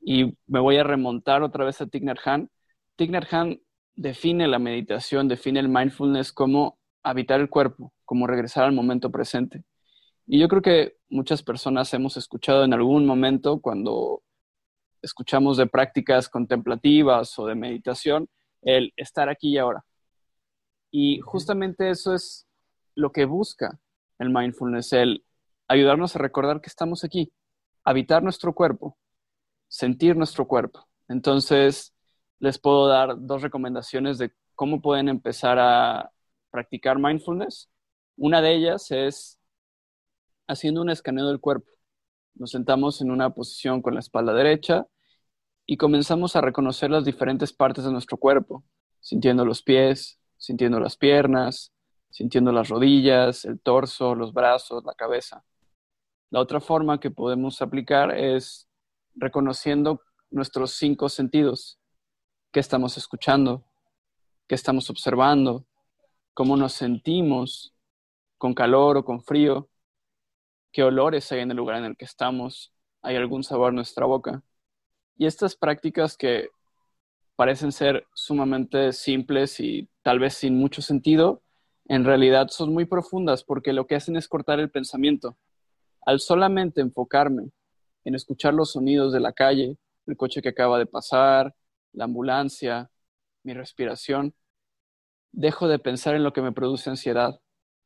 y 0.00 0.36
me 0.46 0.60
voy 0.60 0.76
a 0.76 0.84
remontar 0.84 1.42
otra 1.42 1.64
vez 1.64 1.80
a 1.80 1.86
Thich 1.86 2.02
Nhat 2.02 2.18
Hanh. 2.24 2.50
Thich 2.96 3.10
define 3.94 4.48
la 4.48 4.58
meditación, 4.58 5.28
define 5.28 5.60
el 5.60 5.68
mindfulness 5.68 6.32
como 6.32 6.78
habitar 7.02 7.40
el 7.40 7.50
cuerpo, 7.50 7.92
como 8.04 8.26
regresar 8.26 8.64
al 8.64 8.72
momento 8.72 9.10
presente. 9.10 9.64
Y 10.26 10.38
yo 10.38 10.48
creo 10.48 10.62
que 10.62 10.96
muchas 11.08 11.42
personas 11.42 11.92
hemos 11.94 12.16
escuchado 12.16 12.64
en 12.64 12.72
algún 12.72 13.06
momento 13.06 13.60
cuando 13.60 14.22
escuchamos 15.02 15.56
de 15.56 15.66
prácticas 15.66 16.28
contemplativas 16.28 17.38
o 17.38 17.46
de 17.46 17.54
meditación, 17.54 18.28
el 18.62 18.92
estar 18.96 19.28
aquí 19.28 19.50
y 19.50 19.58
ahora. 19.58 19.84
Y 20.90 21.20
justamente 21.20 21.90
eso 21.90 22.14
es 22.14 22.46
lo 22.94 23.10
que 23.10 23.24
busca 23.24 23.80
el 24.18 24.30
mindfulness, 24.30 24.92
el 24.92 25.24
ayudarnos 25.66 26.14
a 26.14 26.20
recordar 26.20 26.60
que 26.60 26.68
estamos 26.68 27.02
aquí, 27.02 27.32
habitar 27.82 28.22
nuestro 28.22 28.54
cuerpo, 28.54 28.96
sentir 29.68 30.16
nuestro 30.16 30.46
cuerpo. 30.46 30.86
Entonces, 31.08 31.91
les 32.42 32.58
puedo 32.58 32.88
dar 32.88 33.14
dos 33.20 33.40
recomendaciones 33.40 34.18
de 34.18 34.32
cómo 34.56 34.82
pueden 34.82 35.08
empezar 35.08 35.60
a 35.60 36.10
practicar 36.50 36.98
mindfulness. 36.98 37.70
Una 38.16 38.42
de 38.42 38.52
ellas 38.52 38.90
es 38.90 39.38
haciendo 40.48 40.82
un 40.82 40.90
escaneo 40.90 41.28
del 41.28 41.38
cuerpo. 41.38 41.70
Nos 42.34 42.50
sentamos 42.50 43.00
en 43.00 43.12
una 43.12 43.30
posición 43.30 43.80
con 43.80 43.94
la 43.94 44.00
espalda 44.00 44.34
derecha 44.34 44.88
y 45.66 45.76
comenzamos 45.76 46.34
a 46.34 46.40
reconocer 46.40 46.90
las 46.90 47.04
diferentes 47.04 47.52
partes 47.52 47.84
de 47.84 47.92
nuestro 47.92 48.16
cuerpo, 48.16 48.64
sintiendo 48.98 49.44
los 49.44 49.62
pies, 49.62 50.18
sintiendo 50.36 50.80
las 50.80 50.96
piernas, 50.96 51.72
sintiendo 52.10 52.50
las 52.50 52.68
rodillas, 52.68 53.44
el 53.44 53.60
torso, 53.60 54.16
los 54.16 54.32
brazos, 54.32 54.82
la 54.84 54.94
cabeza. 54.94 55.44
La 56.30 56.40
otra 56.40 56.58
forma 56.58 56.98
que 56.98 57.12
podemos 57.12 57.62
aplicar 57.62 58.18
es 58.18 58.68
reconociendo 59.14 60.00
nuestros 60.28 60.72
cinco 60.72 61.08
sentidos, 61.08 61.78
qué 62.52 62.60
estamos 62.60 62.98
escuchando, 62.98 63.64
qué 64.46 64.54
estamos 64.54 64.90
observando, 64.90 65.66
cómo 66.34 66.56
nos 66.56 66.74
sentimos, 66.74 67.74
con 68.36 68.54
calor 68.54 68.98
o 68.98 69.04
con 69.04 69.22
frío, 69.22 69.70
qué 70.70 70.82
olores 70.82 71.32
hay 71.32 71.40
en 71.40 71.50
el 71.50 71.56
lugar 71.56 71.78
en 71.78 71.84
el 71.84 71.96
que 71.96 72.04
estamos, 72.04 72.72
hay 73.00 73.16
algún 73.16 73.42
sabor 73.42 73.70
en 73.70 73.76
nuestra 73.76 74.04
boca. 74.04 74.42
Y 75.16 75.26
estas 75.26 75.56
prácticas 75.56 76.16
que 76.16 76.50
parecen 77.36 77.72
ser 77.72 78.06
sumamente 78.14 78.92
simples 78.92 79.58
y 79.58 79.88
tal 80.02 80.18
vez 80.18 80.34
sin 80.34 80.56
mucho 80.56 80.82
sentido, 80.82 81.42
en 81.86 82.04
realidad 82.04 82.48
son 82.48 82.72
muy 82.72 82.84
profundas 82.84 83.44
porque 83.44 83.72
lo 83.72 83.86
que 83.86 83.94
hacen 83.94 84.16
es 84.16 84.28
cortar 84.28 84.60
el 84.60 84.70
pensamiento. 84.70 85.38
Al 86.04 86.20
solamente 86.20 86.82
enfocarme 86.82 87.50
en 88.04 88.14
escuchar 88.14 88.52
los 88.52 88.72
sonidos 88.72 89.12
de 89.12 89.20
la 89.20 89.32
calle, 89.32 89.78
el 90.06 90.16
coche 90.16 90.42
que 90.42 90.50
acaba 90.50 90.78
de 90.78 90.86
pasar, 90.86 91.54
la 91.92 92.04
ambulancia, 92.04 92.90
mi 93.42 93.54
respiración, 93.54 94.34
dejo 95.32 95.68
de 95.68 95.78
pensar 95.78 96.14
en 96.14 96.24
lo 96.24 96.32
que 96.32 96.42
me 96.42 96.52
produce 96.52 96.90
ansiedad, 96.90 97.40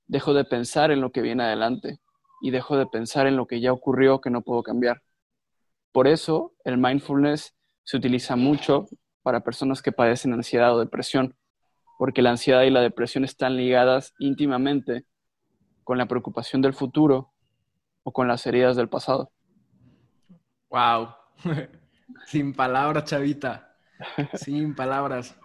dejo 0.07 0.35
de 0.35 0.45
pensar 0.45 0.91
en 0.91 1.01
lo 1.01 1.13
que 1.13 1.23
viene 1.23 1.45
adelante 1.45 2.01
y 2.41 2.51
dejo 2.51 2.77
de 2.77 2.87
pensar 2.87 3.27
en 3.27 3.37
lo 3.37 3.47
que 3.47 3.61
ya 3.61 3.73
ocurrió 3.73 4.21
que 4.21 4.31
no 4.31 4.43
puedo 4.43 4.63
cambiar. 4.63 5.03
Por 5.93 6.07
eso 6.07 6.53
el 6.65 6.79
mindfulness 6.79 7.55
se 7.85 7.97
utiliza 7.97 8.37
mucho 8.37 8.87
para 9.23 9.41
personas 9.41 9.83
que 9.83 9.93
padecen 9.93 10.33
ansiedad 10.33 10.75
o 10.75 10.81
depresión, 10.81 11.37
porque 11.99 12.23
la 12.23 12.31
ansiedad 12.31 12.63
y 12.63 12.71
la 12.71 12.81
depresión 12.81 13.25
están 13.25 13.57
ligadas 13.57 14.13
íntimamente 14.19 15.07
con 15.85 15.99
la 15.99 16.07
preocupación 16.07 16.63
del 16.63 16.75
futuro 16.75 17.33
o 18.03 18.13
con 18.13 18.29
las 18.29 18.47
heridas 18.47 18.77
del 18.77 18.89
pasado. 18.89 19.33
Wow. 20.69 21.09
Sin 22.27 22.53
palabras, 22.53 23.05
chavita. 23.05 23.66
Sin 24.35 24.75
palabras. 24.75 25.37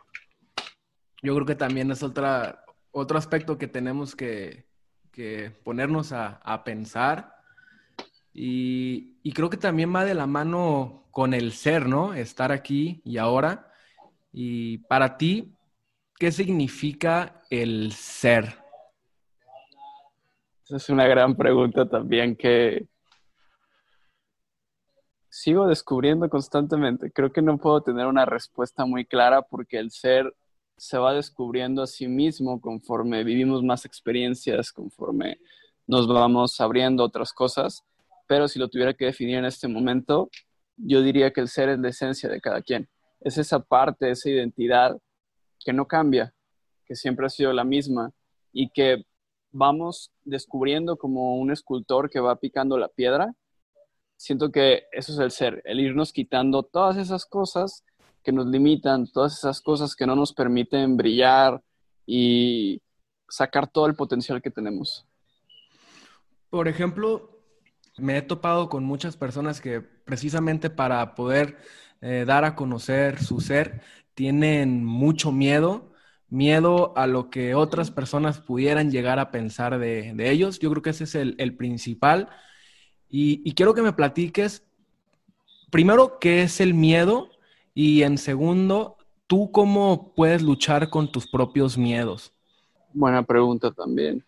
Yo 1.22 1.36
creo 1.36 1.46
que 1.46 1.55
también 1.55 1.91
es 1.91 2.03
otro 2.03 3.17
aspecto 3.17 3.58
que 3.58 3.67
tenemos 3.67 4.15
que, 4.15 4.65
ponernos 5.63 6.12
a, 6.13 6.63
pensar. 6.63 7.36
Y, 8.34 9.17
y, 9.24 9.34
creo 9.34 9.50
que 9.50 9.58
también 9.58 9.93
va 9.93 10.05
de 10.05 10.13
la 10.13 10.25
mano 10.25 11.08
con 11.12 11.34
el 11.34 11.51
ser, 11.51 11.88
¿no? 11.88 12.13
Estar 12.13 12.51
aquí 12.51 13.01
y 13.03 13.17
ahora. 13.17 13.72
Y 14.31 14.79
para 14.79 15.17
ti, 15.17 15.53
¿qué 16.17 16.31
significa 16.31 17.41
el 17.50 17.91
ser? 17.91 18.55
Esa 20.63 20.77
es 20.77 20.89
una 20.89 21.05
gran 21.05 21.36
pregunta 21.36 21.89
también 21.89 22.36
que, 22.38 22.88
sigo 25.31 25.65
descubriendo 25.65 26.29
constantemente. 26.29 27.09
Creo 27.09 27.31
que 27.31 27.41
no 27.41 27.57
puedo 27.57 27.81
tener 27.81 28.05
una 28.05 28.25
respuesta 28.25 28.85
muy 28.85 29.05
clara 29.05 29.41
porque 29.41 29.79
el 29.79 29.89
ser 29.89 30.35
se 30.77 30.97
va 30.97 31.13
descubriendo 31.13 31.81
a 31.81 31.88
sí 31.88 32.07
mismo 32.07 32.59
conforme 32.59 33.23
vivimos 33.23 33.63
más 33.63 33.85
experiencias, 33.85 34.73
conforme 34.73 35.39
nos 35.88 36.07
vamos 36.07 36.59
abriendo 36.59 37.03
otras 37.03 37.31
cosas. 37.31 37.85
Pero 38.27 38.47
si 38.50 38.59
lo 38.59 38.67
tuviera 38.67 38.93
que 38.93 39.05
definir 39.05 39.38
en 39.38 39.45
este 39.45 39.69
momento, 39.69 40.29
yo 40.75 41.01
diría 41.01 41.31
que 41.31 41.41
el 41.41 41.47
ser 41.47 41.69
es 41.69 41.79
la 41.79 41.89
esencia 41.89 42.27
de 42.27 42.41
cada 42.41 42.61
quien. 42.61 42.89
Es 43.21 43.38
esa 43.38 43.59
parte, 43.59 44.11
esa 44.11 44.29
identidad 44.29 44.97
que 45.63 45.71
no 45.71 45.88
cambia, 45.88 46.33
que 46.85 46.95
siempre 46.95 47.25
ha 47.25 47.29
sido 47.29 47.53
la 47.53 47.63
misma 47.63 48.11
y 48.51 48.69
que 48.69 49.05
vamos 49.51 50.11
descubriendo 50.25 50.97
como 50.97 51.38
un 51.38 51.51
escultor 51.51 52.09
que 52.09 52.19
va 52.19 52.35
picando 52.35 52.77
la 52.77 52.89
piedra 52.89 53.33
siento 54.22 54.51
que 54.51 54.84
eso 54.92 55.13
es 55.13 55.18
el 55.18 55.32
ser, 55.32 55.63
el 55.66 55.80
irnos 55.80 56.13
quitando 56.13 56.62
todas 56.62 56.96
esas 56.98 57.25
cosas 57.25 57.84
que 58.24 58.32
nos 58.32 58.46
limitan, 58.46 59.08
todas 59.08 59.36
esas 59.36 59.62
cosas 59.62 59.96
que 59.96 60.06
no 60.06 60.16
nos 60.16 60.32
permiten 60.32 60.96
brillar 60.96 61.60
y 62.06 62.80
sacar 63.28 63.68
todo 63.68 63.88
el 63.88 63.96
potencial 63.96 64.40
que 64.40 64.51
tenemos. 64.51 65.08
Por 66.51 66.68
ejemplo, 66.68 67.42
me 67.98 68.18
he 68.18 68.22
topado 68.22 68.70
con 68.70 68.84
muchas 68.84 69.18
personas 69.18 69.60
que 69.60 69.82
precisamente 69.82 70.70
para 70.70 71.16
poder 71.16 71.58
eh, 72.01 72.24
dar 72.28 72.46
a 72.46 72.56
conocer 72.56 73.24
su 73.24 73.42
ser 73.42 73.82
tienen 74.13 74.86
mucho 74.86 75.32
miedo, 75.32 75.94
miedo 76.30 76.96
a 76.96 77.08
lo 77.08 77.32
que 77.32 77.56
otras 77.56 77.90
personas 77.90 78.40
pudieran 78.40 78.92
llegar 78.92 79.18
a 79.18 79.32
pensar 79.32 79.80
de, 79.80 80.13
ellos. 80.20 80.60
Yo 80.60 80.70
creo 80.70 80.84
que 80.84 80.92
ese 80.92 81.06
es 81.06 81.16
el, 81.16 81.34
el 81.40 81.58
principal 81.58 82.30
y, 83.12 83.53
quiero 83.56 83.74
que 83.74 83.82
me 83.82 83.91
platiques, 83.91 84.63
primero, 85.70 86.18
qué 86.20 86.44
es 86.44 86.62
el 86.62 86.74
miedo 86.74 87.30
y 87.74 88.03
en 88.03 88.18
segundo, 88.18 88.98
tú 89.27 89.51
cómo 89.51 90.13
puedes 90.15 90.41
luchar 90.41 90.89
con 90.89 91.12
tus 91.12 91.27
propios 91.27 91.77
miedos. 91.77 92.34
Buena 92.94 93.24
pregunta 93.24 93.72
también. 93.72 94.25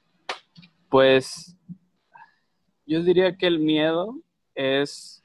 Pues 0.90 1.56
yo 2.86 3.02
diría 3.04 3.38
que 3.38 3.48
el 3.48 3.60
miedo 3.60 4.18
es 4.54 5.24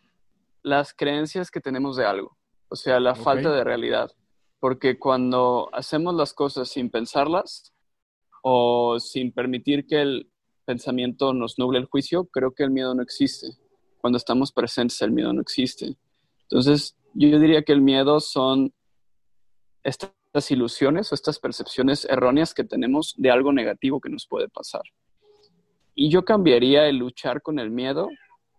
las 0.63 0.95
creencias 0.95 1.51
que 1.51 1.61
tenemos 1.61 1.97
de 1.97 2.05
algo, 2.05 2.37
o 2.69 2.77
sea, 2.77 3.01
la 3.01 3.17
falta 3.17 3.53
de 3.53 3.65
realidad. 3.65 4.13
Porque 4.61 4.99
cuando 5.01 5.69
hacemos 5.73 6.15
las 6.15 6.33
cosas 6.33 6.69
sin 6.69 6.91
pensarlas 6.91 7.73
o 8.43 9.01
sin 9.01 9.33
permitir 9.33 9.87
que 9.87 10.01
el, 10.01 10.31
pensamiento 10.69 11.33
nos 11.33 11.59
nuble 11.59 11.79
el 11.79 11.87
juicio, 11.87 12.27
creo 12.27 12.53
que 12.53 12.63
el 12.63 12.71
miedo 12.71 12.95
no 12.95 13.03
existe. 13.03 13.57
Cuando 14.03 14.19
estamos 14.19 14.53
presentes, 14.53 15.01
el 15.01 15.13
miedo 15.13 15.33
no 15.33 15.41
existe. 15.41 15.97
Entonces, 16.43 16.95
yo 17.15 17.39
diría 17.39 17.63
que 17.63 17.73
el 17.73 17.81
miedo 17.81 18.21
son 18.21 18.75
estas 19.83 20.51
ilusiones 20.51 21.11
o 21.11 21.15
estas 21.15 21.39
percepciones 21.39 22.05
erróneas 22.05 22.53
que 22.53 22.65
tenemos 22.65 23.15
de 23.17 23.31
algo 23.31 23.51
negativo 23.51 23.99
que 23.99 24.11
nos 24.11 24.27
puede 24.27 24.51
pasar. 24.51 24.83
Y 25.95 26.11
yo 26.11 26.27
cambiaría 26.27 26.87
el 26.87 26.99
luchar 26.99 27.41
con 27.41 27.59
el 27.59 27.71
miedo 27.71 28.07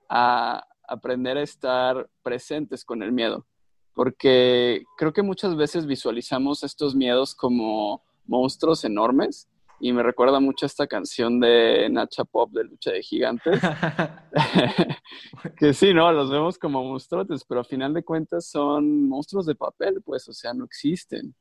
a 0.10 0.66
aprender 0.88 1.38
a 1.38 1.44
estar 1.44 2.10
presentes 2.24 2.86
con 2.86 3.04
el 3.04 3.12
miedo, 3.12 3.46
porque 3.94 4.84
creo 4.98 5.14
que 5.14 5.22
muchas 5.22 5.56
veces 5.56 5.86
visualizamos 5.86 6.64
estos 6.64 6.96
miedos 6.96 7.36
como 7.36 8.02
monstruos 8.26 8.84
enormes 8.84 9.48
y 9.80 9.94
me 9.94 10.04
recuerda 10.04 10.40
mucho 10.40 10.66
esta 10.66 10.88
canción 10.88 11.40
de 11.40 11.88
Nacha 11.90 12.26
Pop 12.26 12.52
de 12.52 12.64
Lucha 12.66 12.92
de 12.92 13.02
Gigantes. 13.02 13.60
que 15.58 15.74
sí, 15.74 15.94
¿no? 15.94 16.12
Los 16.12 16.30
vemos 16.30 16.58
como 16.58 16.84
monstruos, 16.84 17.46
pero 17.48 17.62
a 17.62 17.64
final 17.64 17.94
de 17.94 18.04
cuentas 18.04 18.48
son 18.48 19.08
monstruos 19.08 19.46
de 19.46 19.56
papel, 19.56 20.02
pues, 20.04 20.28
o 20.28 20.34
sea, 20.34 20.54
no 20.54 20.66
existen. 20.66 21.34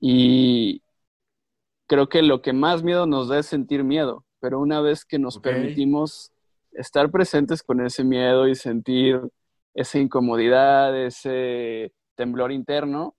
Y 0.00 0.82
creo 1.86 2.08
que 2.08 2.22
lo 2.22 2.40
que 2.40 2.52
más 2.52 2.82
miedo 2.82 3.06
nos 3.06 3.28
da 3.28 3.38
es 3.38 3.46
sentir 3.46 3.84
miedo, 3.84 4.24
pero 4.40 4.60
una 4.60 4.80
vez 4.80 5.04
que 5.04 5.18
nos 5.18 5.38
permitimos 5.38 6.32
estar 6.72 7.10
presentes 7.10 7.62
con 7.62 7.84
ese 7.84 8.04
miedo 8.04 8.48
y 8.48 8.54
sentir 8.54 9.20
esa 9.74 9.98
incomodidad, 9.98 10.96
ese 10.96 11.92
temblor 12.14 12.52
interno, 12.52 13.16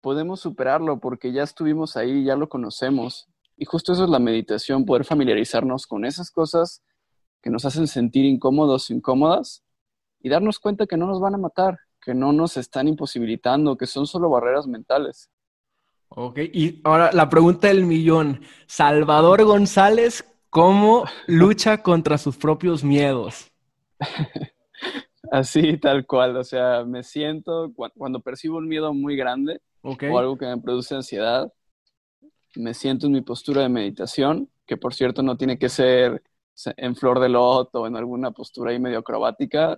podemos 0.00 0.40
superarlo 0.40 1.00
porque 1.00 1.32
ya 1.32 1.42
estuvimos 1.42 1.96
ahí, 1.96 2.24
ya 2.24 2.36
lo 2.36 2.48
conocemos. 2.48 3.28
Y 3.56 3.64
justo 3.64 3.92
eso 3.92 4.04
es 4.04 4.10
la 4.10 4.18
meditación, 4.18 4.84
poder 4.84 5.04
familiarizarnos 5.04 5.86
con 5.86 6.04
esas 6.04 6.30
cosas 6.30 6.82
que 7.40 7.50
nos 7.50 7.64
hacen 7.64 7.86
sentir 7.86 8.24
incómodos, 8.24 8.90
incómodas, 8.90 9.62
y 10.20 10.30
darnos 10.30 10.58
cuenta 10.58 10.86
que 10.86 10.96
no 10.96 11.06
nos 11.06 11.20
van 11.20 11.34
a 11.34 11.38
matar, 11.38 11.78
que 12.00 12.14
no 12.14 12.32
nos 12.32 12.56
están 12.56 12.88
imposibilitando, 12.88 13.76
que 13.76 13.86
son 13.86 14.06
solo 14.06 14.30
barreras 14.30 14.66
mentales. 14.66 15.30
Ok, 16.08 16.38
y 16.52 16.80
ahora 16.84 17.10
la 17.12 17.28
pregunta 17.28 17.68
del 17.68 17.84
millón. 17.84 18.40
Salvador 18.66 19.44
González, 19.44 20.24
¿cómo 20.48 21.04
lucha 21.26 21.82
contra 21.82 22.18
sus 22.18 22.36
propios 22.36 22.84
miedos? 22.84 23.52
Así, 25.30 25.76
tal 25.78 26.06
cual. 26.06 26.36
O 26.36 26.44
sea, 26.44 26.84
me 26.84 27.02
siento, 27.02 27.72
cuando 27.96 28.20
percibo 28.20 28.58
un 28.58 28.68
miedo 28.68 28.94
muy 28.94 29.16
grande 29.16 29.60
o 29.82 30.18
algo 30.18 30.38
que 30.38 30.46
me 30.46 30.58
produce 30.58 30.94
ansiedad, 30.94 31.52
me 32.56 32.74
siento 32.74 33.06
en 33.06 33.12
mi 33.12 33.22
postura 33.22 33.62
de 33.62 33.68
meditación, 33.68 34.50
que 34.66 34.76
por 34.76 34.94
cierto 34.94 35.22
no 35.22 35.36
tiene 35.36 35.58
que 35.58 35.68
ser 35.68 36.22
en 36.76 36.94
flor 36.94 37.20
de 37.20 37.28
loto 37.28 37.82
o 37.82 37.86
en 37.86 37.96
alguna 37.96 38.30
postura 38.30 38.70
ahí 38.70 38.78
medio 38.78 38.98
acrobática. 39.00 39.76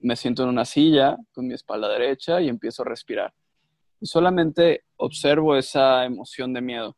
me, 0.00 0.16
siento 0.16 0.42
en 0.42 0.48
una 0.48 0.64
silla 0.64 1.16
con 1.32 1.46
mi 1.46 1.54
espalda 1.54 1.88
derecha 1.88 2.40
y 2.40 2.48
empiezo 2.48 2.82
a 2.82 2.86
respirar. 2.86 3.32
Y 4.00 4.06
solamente 4.06 4.84
observo 4.96 5.56
esa 5.56 6.04
emoción 6.04 6.52
de 6.52 6.60
miedo. 6.60 6.96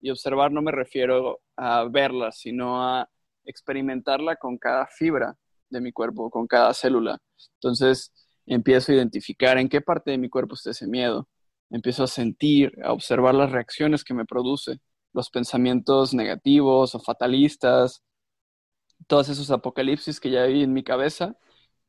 Y 0.00 0.10
observar 0.10 0.50
no 0.50 0.62
me 0.62 0.72
refiero 0.72 1.40
a 1.56 1.84
verla, 1.84 2.32
sino 2.32 2.82
a 2.82 3.08
experimentarla 3.44 4.36
con 4.36 4.56
cada 4.56 4.86
fibra 4.86 5.36
de 5.68 5.80
mi 5.80 5.92
cuerpo, 5.92 6.30
con 6.30 6.46
cada 6.46 6.72
célula. 6.72 7.18
Entonces 7.54 8.12
empiezo 8.46 8.92
a 8.92 8.94
identificar 8.96 9.58
en 9.58 9.68
qué 9.68 9.80
parte 9.80 10.10
de 10.10 10.18
mi 10.18 10.28
cuerpo 10.28 10.54
está 10.54 10.70
ese 10.70 10.86
miedo. 10.86 11.28
Empiezo 11.70 12.04
a 12.04 12.08
sentir, 12.08 12.72
a 12.84 12.92
observar 12.92 13.34
las 13.34 13.52
reacciones 13.52 14.04
que 14.04 14.14
me 14.14 14.24
produce, 14.24 14.80
los 15.12 15.30
pensamientos 15.30 16.14
negativos 16.14 16.94
o 16.94 17.00
fatalistas, 17.00 18.02
todos 19.06 19.28
esos 19.28 19.50
apocalipsis 19.50 20.20
que 20.20 20.30
ya 20.30 20.44
vi 20.44 20.62
en 20.62 20.72
mi 20.72 20.82
cabeza. 20.84 21.36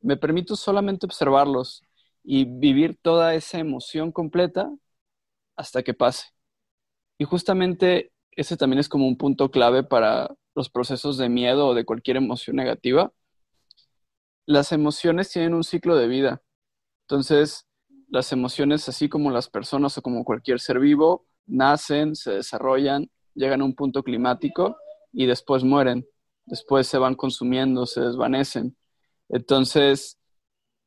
Me 0.00 0.16
permito 0.16 0.56
solamente 0.56 1.06
observarlos 1.06 1.82
y 2.24 2.44
vivir 2.44 2.98
toda 3.02 3.34
esa 3.34 3.58
emoción 3.58 4.12
completa 4.12 4.70
hasta 5.56 5.82
que 5.82 5.94
pase. 5.94 6.28
Y 7.18 7.24
justamente 7.24 8.12
ese 8.32 8.56
también 8.56 8.80
es 8.80 8.88
como 8.88 9.06
un 9.06 9.16
punto 9.16 9.50
clave 9.50 9.84
para 9.84 10.34
los 10.54 10.70
procesos 10.70 11.18
de 11.18 11.28
miedo 11.28 11.68
o 11.68 11.74
de 11.74 11.84
cualquier 11.84 12.16
emoción 12.16 12.56
negativa, 12.56 13.12
las 14.46 14.72
emociones 14.72 15.30
tienen 15.30 15.54
un 15.54 15.64
ciclo 15.64 15.96
de 15.96 16.08
vida. 16.08 16.42
Entonces, 17.02 17.66
las 18.12 18.30
emociones, 18.30 18.86
así 18.90 19.08
como 19.08 19.30
las 19.30 19.48
personas 19.48 19.96
o 19.96 20.02
como 20.02 20.22
cualquier 20.22 20.60
ser 20.60 20.78
vivo, 20.78 21.24
nacen, 21.46 22.14
se 22.14 22.32
desarrollan, 22.32 23.10
llegan 23.34 23.62
a 23.62 23.64
un 23.64 23.74
punto 23.74 24.02
climático 24.02 24.76
y 25.12 25.24
después 25.24 25.64
mueren. 25.64 26.06
Después 26.44 26.86
se 26.86 26.98
van 26.98 27.14
consumiendo, 27.14 27.86
se 27.86 28.02
desvanecen. 28.02 28.76
Entonces, 29.30 30.18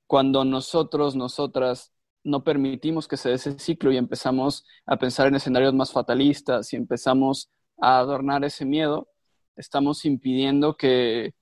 cuando 0.05 0.46
nosotros, 0.46 1.15
nosotras, 1.15 1.91
no 2.24 2.44
permitimos 2.44 3.08
que 3.08 3.17
se 3.17 3.29
dé 3.29 3.36
ese 3.36 3.58
ciclo 3.58 3.91
y 3.91 3.98
empezamos 3.98 4.63
a 4.86 4.98
pensar 4.98 5.25
en 5.25 5.36
escenarios 5.36 5.74
más 5.74 5.91
fatalistas 5.91 6.72
y 6.74 6.75
empezamos 6.75 7.50
a 7.82 7.98
adornar 7.98 8.46
ese 8.46 8.65
miedo, 8.65 9.10
estamos 9.55 10.05
impidiendo 10.05 10.77
que 10.77 11.34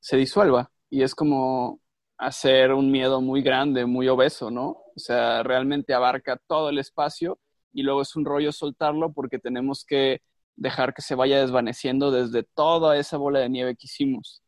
se 0.00 0.18
disuelva 0.18 0.70
y 0.90 1.02
es 1.02 1.14
como 1.14 1.80
hacer 2.18 2.72
un 2.72 2.90
miedo 2.90 3.20
muy 3.20 3.42
grande, 3.42 3.86
muy 3.86 4.08
obeso, 4.08 4.50
¿no? 4.50 4.68
O 4.68 4.98
sea, 4.98 5.42
realmente 5.42 5.94
abarca 5.94 6.40
todo 6.46 6.70
el 6.70 6.78
espacio 6.78 7.38
y 7.72 7.82
luego 7.82 8.02
es 8.02 8.16
un 8.16 8.24
rollo 8.24 8.52
soltarlo 8.52 9.12
porque 9.12 9.38
tenemos 9.38 9.84
que 9.84 10.22
dejar 10.56 10.94
que 10.94 11.02
se 11.02 11.14
vaya 11.14 11.40
desvaneciendo 11.40 12.10
desde 12.10 12.42
toda 12.42 12.96
esa 12.96 13.18
bola 13.18 13.40
de 13.40 13.50
nieve 13.50 13.76
que 13.76 13.86
hicimos. 13.86 14.42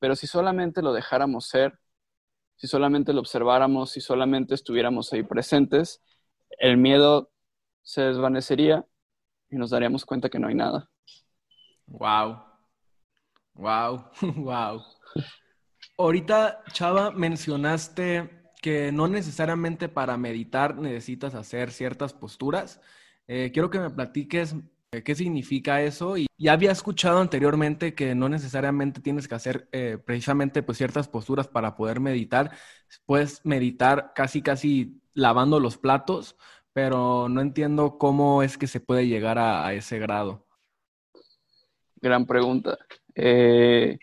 Pero 0.00 0.16
si 0.16 0.26
solamente 0.26 0.82
lo 0.82 0.92
dejáramos 0.92 1.46
ser, 1.46 1.78
si 2.56 2.66
solamente 2.66 3.12
lo 3.12 3.20
observáramos, 3.20 3.90
si 3.92 4.00
solamente 4.00 4.54
estuviéramos 4.54 5.12
ahí 5.12 5.22
presentes, 5.22 6.02
el 6.58 6.76
miedo 6.76 7.30
se 7.82 8.02
desvanecería 8.02 8.84
y 9.48 9.56
nos 9.56 9.70
daríamos 9.70 10.04
cuenta 10.04 10.28
que 10.28 10.38
no 10.38 10.48
hay 10.48 10.54
nada. 10.54 10.90
Wow. 11.86 12.42
Wow. 13.54 14.10
wow. 14.36 14.82
Ahorita, 16.00 16.64
Chava, 16.72 17.10
mencionaste 17.10 18.30
que 18.62 18.90
no 18.90 19.06
necesariamente 19.06 19.90
para 19.90 20.16
meditar 20.16 20.76
necesitas 20.78 21.34
hacer 21.34 21.70
ciertas 21.72 22.14
posturas. 22.14 22.80
Eh, 23.28 23.50
quiero 23.52 23.68
que 23.68 23.80
me 23.80 23.90
platiques 23.90 24.56
eh, 24.92 25.02
qué 25.02 25.14
significa 25.14 25.82
eso. 25.82 26.16
Y 26.16 26.26
ya 26.38 26.52
había 26.54 26.72
escuchado 26.72 27.20
anteriormente 27.20 27.94
que 27.94 28.14
no 28.14 28.30
necesariamente 28.30 29.02
tienes 29.02 29.28
que 29.28 29.34
hacer 29.34 29.68
eh, 29.72 29.98
precisamente 30.02 30.62
pues, 30.62 30.78
ciertas 30.78 31.06
posturas 31.06 31.48
para 31.48 31.76
poder 31.76 32.00
meditar. 32.00 32.50
Puedes 33.04 33.44
meditar 33.44 34.12
casi, 34.14 34.40
casi 34.40 35.02
lavando 35.12 35.60
los 35.60 35.76
platos, 35.76 36.36
pero 36.72 37.28
no 37.28 37.42
entiendo 37.42 37.98
cómo 37.98 38.42
es 38.42 38.56
que 38.56 38.66
se 38.68 38.80
puede 38.80 39.06
llegar 39.06 39.38
a, 39.38 39.66
a 39.66 39.74
ese 39.74 39.98
grado. 39.98 40.46
Gran 42.00 42.24
pregunta. 42.26 42.78
Eh, 43.14 43.98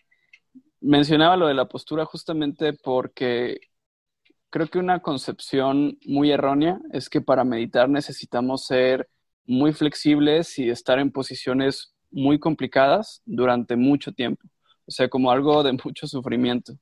mencionaba 0.82 1.38
lo 1.38 1.48
de 1.48 1.54
la 1.54 1.68
postura 1.68 2.06
justamente 2.06 2.74
porque 2.74 3.60
creo 4.50 4.68
que 4.68 4.80
una 4.80 5.02
concepción 5.02 5.98
muy 6.06 6.32
errónea 6.32 6.80
es 6.92 7.10
que 7.10 7.22
para 7.22 7.44
meditar 7.44 7.90
necesitamos 7.90 8.66
ser 8.66 9.10
muy 9.46 9.74
flexibles 9.74 10.58
y 10.60 10.70
estar 10.70 11.00
en 11.00 11.12
posiciones 11.12 11.94
muy 12.12 12.40
complicadas 12.40 13.22
durante 13.26 13.76
mucho 13.76 14.12
tiempo, 14.12 14.48
o 14.86 14.92
sea, 14.92 15.10
como 15.10 15.32
algo 15.32 15.64
de 15.64 15.74
mucho 15.84 16.08
sufrimiento. 16.08 16.74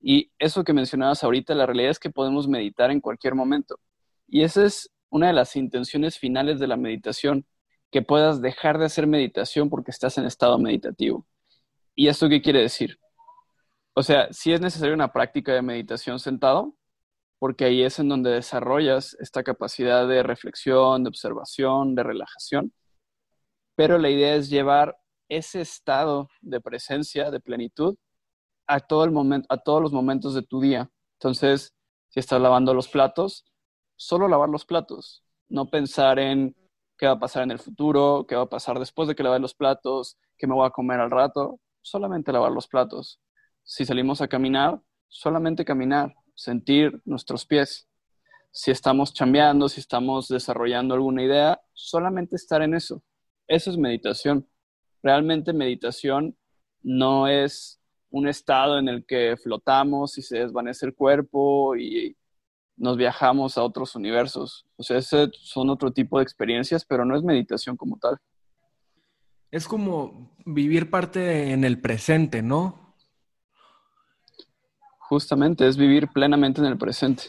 Y 0.00 0.30
eso 0.38 0.62
que 0.64 0.72
mencionabas 0.72 1.24
ahorita, 1.24 1.54
la 1.54 1.66
realidad 1.66 1.90
es 1.90 1.98
que 1.98 2.10
podemos 2.10 2.46
meditar 2.48 2.90
en 2.90 3.00
cualquier 3.00 3.34
momento. 3.34 3.80
Y 4.28 4.42
esa 4.42 4.64
es 4.64 4.90
una 5.08 5.28
de 5.28 5.32
las 5.32 5.56
intenciones 5.56 6.18
finales 6.18 6.58
de 6.58 6.66
la 6.66 6.76
meditación, 6.76 7.46
que 7.90 8.02
puedas 8.02 8.40
dejar 8.40 8.78
de 8.78 8.86
hacer 8.86 9.06
meditación 9.06 9.70
porque 9.70 9.90
estás 9.90 10.18
en 10.18 10.26
estado 10.26 10.58
meditativo. 10.58 11.26
¿Y 11.94 12.08
esto 12.08 12.28
qué 12.28 12.42
quiere 12.42 12.60
decir? 12.60 12.98
O 13.98 14.02
sea, 14.02 14.28
sí 14.30 14.52
es 14.52 14.60
necesaria 14.60 14.94
una 14.94 15.10
práctica 15.10 15.54
de 15.54 15.62
meditación 15.62 16.18
sentado, 16.20 16.76
porque 17.38 17.64
ahí 17.64 17.82
es 17.82 17.98
en 17.98 18.10
donde 18.10 18.30
desarrollas 18.30 19.16
esta 19.20 19.42
capacidad 19.42 20.06
de 20.06 20.22
reflexión, 20.22 21.02
de 21.02 21.08
observación, 21.08 21.94
de 21.94 22.02
relajación. 22.02 22.74
Pero 23.74 23.98
la 23.98 24.10
idea 24.10 24.34
es 24.34 24.50
llevar 24.50 24.98
ese 25.30 25.62
estado 25.62 26.28
de 26.42 26.60
presencia, 26.60 27.30
de 27.30 27.40
plenitud, 27.40 27.96
a, 28.66 28.80
todo 28.80 29.04
el 29.04 29.12
momento, 29.12 29.46
a 29.50 29.58
todos 29.58 29.80
los 29.82 29.92
momentos 29.92 30.34
de 30.34 30.42
tu 30.42 30.60
día. 30.60 30.90
Entonces, 31.14 31.74
si 32.08 32.20
estás 32.20 32.40
lavando 32.40 32.74
los 32.74 32.88
platos, 32.88 33.46
solo 33.96 34.28
lavar 34.28 34.50
los 34.50 34.66
platos, 34.66 35.24
no 35.48 35.70
pensar 35.70 36.18
en 36.18 36.54
qué 36.98 37.06
va 37.06 37.12
a 37.12 37.18
pasar 37.18 37.44
en 37.44 37.52
el 37.52 37.60
futuro, 37.60 38.26
qué 38.28 38.36
va 38.36 38.42
a 38.42 38.48
pasar 38.50 38.78
después 38.78 39.08
de 39.08 39.14
que 39.14 39.22
lave 39.22 39.38
los 39.40 39.54
platos, 39.54 40.18
qué 40.36 40.46
me 40.46 40.54
voy 40.54 40.66
a 40.66 40.70
comer 40.70 41.00
al 41.00 41.10
rato, 41.10 41.60
solamente 41.82 42.32
lavar 42.32 42.52
los 42.52 42.68
platos 42.68 43.20
si 43.66 43.84
salimos 43.84 44.22
a 44.22 44.28
caminar, 44.28 44.80
solamente 45.08 45.64
caminar, 45.64 46.14
sentir 46.34 47.02
nuestros 47.04 47.44
pies. 47.44 47.88
Si 48.52 48.70
estamos 48.70 49.12
chambeando, 49.12 49.68
si 49.68 49.80
estamos 49.80 50.28
desarrollando 50.28 50.94
alguna 50.94 51.24
idea, 51.24 51.60
solamente 51.74 52.36
estar 52.36 52.62
en 52.62 52.74
eso. 52.74 53.02
Eso 53.48 53.70
es 53.70 53.76
meditación. 53.76 54.48
Realmente 55.02 55.52
meditación 55.52 56.36
no 56.82 57.26
es 57.26 57.80
un 58.10 58.28
estado 58.28 58.78
en 58.78 58.88
el 58.88 59.04
que 59.04 59.36
flotamos 59.36 60.16
y 60.16 60.22
se 60.22 60.38
desvanece 60.38 60.86
el 60.86 60.94
cuerpo 60.94 61.76
y 61.76 62.16
nos 62.76 62.96
viajamos 62.96 63.58
a 63.58 63.64
otros 63.64 63.96
universos. 63.96 64.64
O 64.76 64.84
sea, 64.84 64.98
ese 64.98 65.28
son 65.32 65.70
otro 65.70 65.92
tipo 65.92 66.18
de 66.18 66.22
experiencias, 66.22 66.84
pero 66.84 67.04
no 67.04 67.16
es 67.16 67.24
meditación 67.24 67.76
como 67.76 67.98
tal. 67.98 68.16
Es 69.50 69.66
como 69.66 70.36
vivir 70.44 70.88
parte 70.88 71.52
en 71.52 71.64
el 71.64 71.80
presente, 71.80 72.42
¿no? 72.42 72.85
Justamente, 75.08 75.68
es 75.68 75.76
vivir 75.76 76.08
plenamente 76.08 76.60
en 76.60 76.66
el 76.66 76.78
presente. 76.78 77.24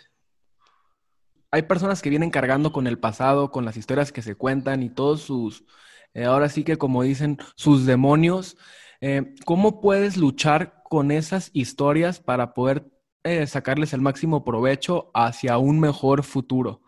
Hay 1.52 1.62
personas 1.64 2.02
que 2.02 2.10
vienen 2.10 2.32
cargando 2.32 2.72
con 2.72 2.88
el 2.88 2.98
pasado, 2.98 3.52
con 3.52 3.66
las 3.66 3.78
historias 3.78 4.12
que 4.12 4.22
se 4.22 4.36
cuentan 4.36 4.84
y 4.84 4.90
todos 4.90 5.22
sus, 5.22 5.64
eh, 6.14 6.26
ahora 6.26 6.50
sí 6.50 6.64
que 6.64 6.78
como 6.78 7.04
dicen, 7.04 7.38
sus 7.56 7.86
demonios. 7.86 8.58
Eh, 9.00 9.36
¿Cómo 9.46 9.80
puedes 9.80 10.18
luchar 10.18 10.82
con 10.84 11.12
esas 11.12 11.52
historias 11.54 12.20
para 12.20 12.54
poder 12.54 12.92
eh, 13.24 13.46
sacarles 13.46 13.94
el 13.94 14.02
máximo 14.02 14.44
provecho 14.44 15.12
hacia 15.14 15.58
un 15.58 15.80
mejor 15.80 16.24
futuro? 16.24 16.82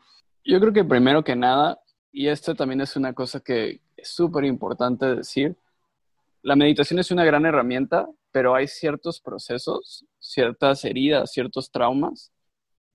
Yo 0.44 0.60
creo 0.60 0.74
que 0.74 0.84
primero 0.84 1.24
que 1.24 1.36
nada, 1.36 1.80
y 2.12 2.28
esto 2.28 2.56
también 2.56 2.82
es 2.82 2.96
una 2.96 3.14
cosa 3.14 3.40
que 3.40 3.82
es 3.96 4.10
súper 4.10 4.44
importante 4.46 5.18
decir, 5.18 5.56
la 6.42 6.56
meditación 6.56 7.00
es 7.00 7.12
una 7.12 7.26
gran 7.26 7.46
herramienta, 7.46 8.08
pero 8.32 8.56
hay 8.56 8.68
ciertos 8.68 9.22
procesos, 9.22 10.06
ciertas 10.20 10.86
heridas, 10.86 11.32
ciertos 11.32 11.72
traumas 11.72 12.32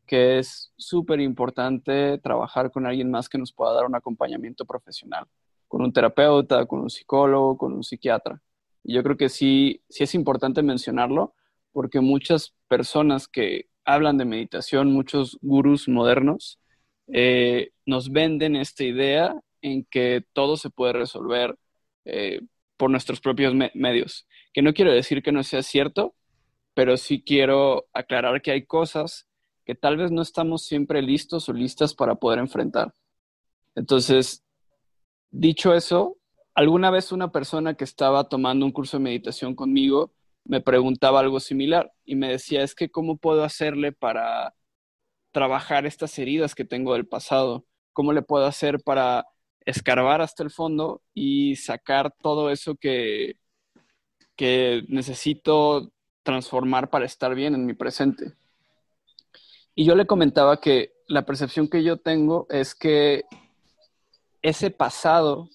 que 0.07 0.39
es 0.39 0.73
súper 0.77 1.21
importante 1.21 2.19
trabajar 2.19 2.71
con 2.71 2.87
alguien 2.87 3.11
más 3.11 3.29
que 3.29 3.39
nos 3.39 3.53
pueda 3.53 3.73
dar 3.73 3.87
un 3.87 3.95
acompañamiento 3.95 4.65
profesional, 4.65 5.27
con 5.69 5.83
un 5.83 5.93
terapeuta, 5.93 6.67
con 6.67 6.81
un 6.81 6.91
psicólogo, 6.91 7.57
con 7.57 7.73
un 7.73 7.83
psiquiatra. 7.83 8.41
Y 8.83 8.95
yo 8.95 9.03
creo 9.03 9.17
que 9.17 9.29
sí, 9.29 9.83
sí 9.89 10.05
es 10.05 10.15
importante 10.15 10.63
mencionarlo 10.63 11.35
porque 11.73 12.01
muchas 12.01 12.55
personas 12.69 13.29
que 13.29 13.69
hablan 13.85 14.19
de 14.19 14.25
meditación, 14.25 14.93
muchos 14.93 15.39
gurús 15.41 15.89
modernos, 15.89 16.59
eh, 17.09 17.71
nos 17.87 18.11
venden 18.11 18.57
esta 18.57 18.85
idea 18.85 19.35
en 19.63 19.85
que 19.85 20.25
todo 20.33 20.57
se 20.57 20.71
puede 20.71 20.93
resolver 20.93 21.57
eh, 22.05 22.41
por 22.77 22.91
nuestros 22.91 23.21
propios 23.21 23.55
medios. 23.75 24.27
Que 24.55 24.63
no 24.63 24.73
quiero 24.73 24.93
decir 24.93 25.23
que 25.23 25.33
no 25.33 25.43
sea 25.43 25.63
cierto, 25.63 26.15
pero 26.73 26.97
sí 26.97 27.23
quiero 27.23 27.87
aclarar 27.93 28.41
que 28.41 28.53
hay 28.53 28.65
cosas 28.65 29.27
que 29.67 29.75
tal 29.75 29.99
vez 29.99 30.11
no 30.11 30.23
estamos 30.23 30.65
siempre 30.65 31.03
listos 31.03 31.49
o 31.49 31.53
listas 31.53 31.95
para 31.95 32.15
poder 32.15 32.39
enfrentar. 32.39 32.95
Entonces, 33.75 34.43
dicho 35.31 35.75
eso, 35.75 36.17
alguna 36.55 36.91
vez 36.91 37.13
una 37.13 37.33
persona 37.33 37.75
que 37.75 37.85
estaba 37.85 38.29
tomando 38.29 38.65
un 38.65 38.73
curso 38.73 38.97
de 38.97 39.05
meditación 39.05 39.55
conmigo 39.55 40.13
me 40.45 40.61
preguntaba 40.61 41.21
algo 41.21 41.41
similar 41.41 41.93
y 42.05 42.17
me 42.17 42.29
decía, 42.29 42.63
es 42.63 42.75
que 42.75 42.91
¿cómo 42.91 43.17
puedo 43.17 43.45
hacerle 43.45 43.93
para 43.93 44.55
trabajar 45.33 45.87
estas 45.87 46.19
heridas 46.19 46.55
que 46.55 46.65
tengo 46.65 46.93
del 46.95 47.07
pasado? 47.07 47.67
¿Cómo 47.93 48.13
le 48.13 48.23
puedo 48.23 48.47
hacer 48.47 48.81
para 48.83 49.27
escarbar 49.65 50.21
hasta 50.21 50.43
el 50.43 50.51
fondo 50.51 51.03
y 51.15 51.57
sacar 51.57 52.15
todo 52.23 52.51
eso 52.51 52.77
que, 52.77 53.37
que 54.37 54.85
necesito 54.89 55.93
transformar 56.23 56.91
para 56.91 57.07
estar 57.07 57.35
bien 57.35 57.55
en 57.55 57.67
mi 57.67 57.75
presente? 57.75 58.35
Y 59.75 59.85
yo 59.85 59.95
le 59.95 60.07
comentaba 60.07 60.61
que 60.61 60.93
la 61.09 61.27
percepción 61.27 61.69
que 61.69 61.83
yo 61.83 61.99
tengo 61.99 62.47
es 62.49 62.75
que 62.75 63.25
ese 64.43 64.71
pasado 64.71 65.49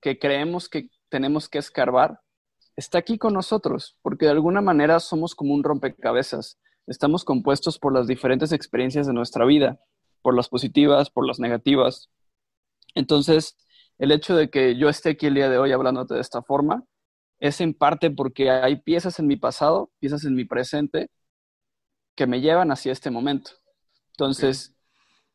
que 0.00 0.18
creemos 0.18 0.68
que 0.68 0.88
tenemos 1.08 1.48
que 1.48 1.58
escarbar 1.58 2.20
está 2.76 2.98
aquí 2.98 3.18
con 3.18 3.34
nosotros, 3.34 3.96
porque 4.02 4.24
de 4.26 4.32
alguna 4.32 4.60
manera 4.60 5.00
somos 5.00 5.34
como 5.34 5.54
un 5.54 5.62
rompecabezas. 5.62 6.58
Estamos 6.86 7.24
compuestos 7.24 7.78
por 7.78 7.92
las 7.92 8.06
diferentes 8.06 8.52
experiencias 8.52 9.06
de 9.06 9.12
nuestra 9.12 9.44
vida, 9.44 9.78
por 10.22 10.34
las 10.34 10.48
positivas, 10.48 11.10
por 11.10 11.26
las 11.26 11.38
negativas. 11.38 12.10
Entonces, 12.94 13.56
el 13.98 14.12
hecho 14.12 14.34
de 14.34 14.50
que 14.50 14.76
yo 14.76 14.88
esté 14.88 15.10
aquí 15.10 15.26
el 15.26 15.34
día 15.34 15.50
de 15.50 15.58
hoy 15.58 15.72
hablándote 15.72 16.14
de 16.14 16.20
esta 16.20 16.42
forma 16.42 16.84
es 17.40 17.60
en 17.60 17.74
parte 17.74 18.10
porque 18.10 18.50
hay 18.50 18.76
piezas 18.76 19.18
en 19.18 19.26
mi 19.26 19.36
pasado, 19.36 19.90
piezas 19.98 20.24
en 20.24 20.34
mi 20.34 20.44
presente, 20.44 21.10
que 22.14 22.26
me 22.26 22.40
llevan 22.40 22.70
hacia 22.70 22.92
este 22.92 23.10
momento. 23.10 23.52
Entonces, 24.12 24.76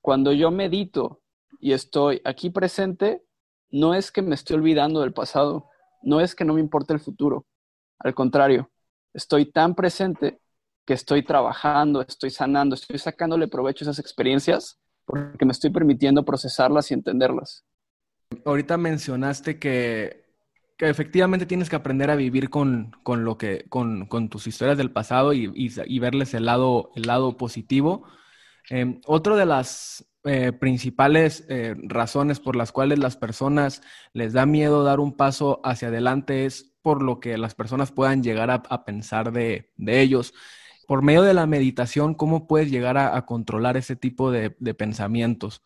cuando 0.02 0.32
yo 0.32 0.52
medito 0.52 1.22
y 1.60 1.74
estoy 1.74 2.22
aquí 2.24 2.52
presente, 2.52 3.24
no 3.72 3.96
es 3.96 4.12
que 4.12 4.22
me 4.22 4.36
esté 4.36 4.54
olvidando 4.54 5.02
del 5.02 5.14
pasado, 5.14 5.70
no 6.04 6.22
es 6.22 6.36
que 6.36 6.46
no 6.46 6.54
me 6.54 6.62
importe 6.62 6.94
el 6.94 7.00
futuro. 7.00 7.48
Al 7.98 8.14
contrario, 8.14 8.72
estoy 9.14 9.52
tan 9.52 9.74
presente 9.74 10.40
que 10.86 10.94
estoy 10.94 11.24
trabajando, 11.24 12.02
estoy 12.02 12.30
sanando, 12.30 12.76
estoy 12.76 13.00
sacándole 13.00 13.48
provecho 13.48 13.84
a 13.84 13.86
esas 13.88 14.00
experiencias 14.00 14.80
porque 15.06 15.46
me 15.46 15.54
estoy 15.54 15.72
permitiendo 15.72 16.24
procesarlas 16.24 16.92
y 16.92 16.94
entenderlas. 16.94 17.66
Ahorita 18.44 18.78
mencionaste 18.78 19.58
que, 19.58 20.25
efectivamente 20.80 21.46
tienes 21.46 21.70
que 21.70 21.76
aprender 21.76 22.10
a 22.10 22.16
vivir 22.16 22.50
con, 22.50 22.92
lo 23.06 23.38
que, 23.38 23.66
con, 23.70 24.30
tus 24.30 24.48
historias 24.48 24.78
del 24.78 24.92
pasado 24.92 25.34
y, 25.34 25.52
y, 25.56 26.00
verles 26.00 26.34
el 26.34 26.46
lado, 26.46 26.92
el 26.96 27.04
lado 27.04 27.38
positivo. 27.38 28.06
Eh, 28.70 29.00
otra 29.06 29.36
de 29.36 29.46
las 29.46 30.06
eh, 30.28 30.52
principales 30.54 31.46
eh, 31.50 31.76
razones 31.84 32.40
por 32.40 32.56
las 32.56 32.72
cuales 32.72 32.98
las 32.98 33.16
personas 33.16 33.84
les 34.12 34.34
da 34.34 34.48
miedo 34.48 34.84
dar 34.84 35.00
un 35.00 35.16
paso 35.16 35.62
hacia 35.64 35.90
adelante 35.90 36.46
es 36.46 36.74
por 36.82 37.04
lo 37.04 37.20
que 37.20 37.38
las 37.38 37.54
personas 37.54 37.92
puedan 37.92 38.24
llegar 38.24 38.50
a, 38.50 38.86
pensar 38.86 39.32
de, 39.32 39.72
ellos. 39.78 40.34
Por 40.88 41.04
medio 41.04 41.22
de 41.22 41.36
la 41.36 41.46
meditación, 41.46 42.16
¿cómo 42.16 42.48
puedes 42.48 42.72
llegar 42.72 42.98
a, 42.98 43.24
controlar 43.26 43.78
ese 43.78 43.96
tipo 43.96 44.32
de, 44.32 44.50
pensamientos? 44.50 45.64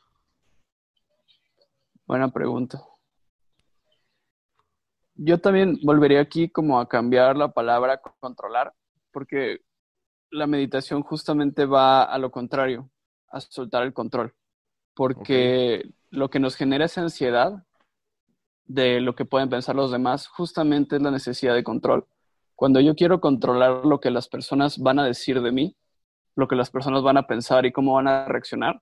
Buena 2.05 2.29
pregunta. 2.31 2.88
Yo 5.21 5.37
también 5.37 5.77
volvería 5.83 6.21
aquí 6.21 6.47
como 6.49 6.79
a 6.79 6.87
cambiar 6.87 7.35
la 7.35 7.51
palabra 7.51 8.01
controlar, 8.21 8.73
porque 9.11 9.59
la 10.31 10.47
meditación 10.47 11.03
justamente 11.03 11.65
va 11.65 12.03
a 12.03 12.17
lo 12.17 12.31
contrario, 12.31 12.89
a 13.27 13.41
soltar 13.41 13.83
el 13.83 13.93
control, 13.93 14.33
porque 14.93 15.89
lo 16.09 16.29
que 16.29 16.39
nos 16.39 16.55
genera 16.55 16.85
esa 16.85 17.01
ansiedad 17.01 17.65
de 18.63 19.01
lo 19.01 19.13
que 19.13 19.25
pueden 19.25 19.49
pensar 19.49 19.75
los 19.75 19.91
demás 19.91 20.27
justamente 20.27 20.95
es 20.95 21.01
la 21.01 21.11
necesidad 21.11 21.53
de 21.53 21.65
control. 21.65 22.07
Cuando 22.55 22.79
yo 22.79 22.95
quiero 22.95 23.19
controlar 23.19 23.85
lo 23.85 23.99
que 23.99 24.11
las 24.11 24.29
personas 24.29 24.77
van 24.77 24.99
a 24.99 25.05
decir 25.05 25.41
de 25.41 25.51
mí, 25.51 25.75
lo 26.37 26.47
que 26.47 26.55
las 26.55 26.69
personas 26.69 27.03
van 27.03 27.17
a 27.17 27.27
pensar 27.27 27.65
y 27.65 27.73
cómo 27.73 27.95
van 27.95 28.07
a 28.07 28.25
reaccionar, 28.25 28.81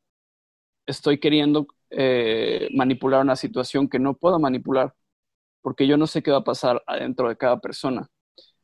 estoy 0.86 1.20
queriendo 1.20 1.66
eh, 1.90 2.70
manipular 2.76 3.22
una 3.22 3.36
situación 3.36 3.90
que 3.90 3.98
no 3.98 4.14
puedo 4.14 4.38
manipular, 4.38 4.94
porque 5.68 5.86
yo 5.86 5.98
no 5.98 6.08
sé 6.08 6.24
qué 6.24 6.32
va 6.32 6.38
a 6.38 6.44
pasar 6.46 6.82
adentro 6.88 7.28
de 7.28 7.36
cada 7.36 7.60
persona. 7.60 8.10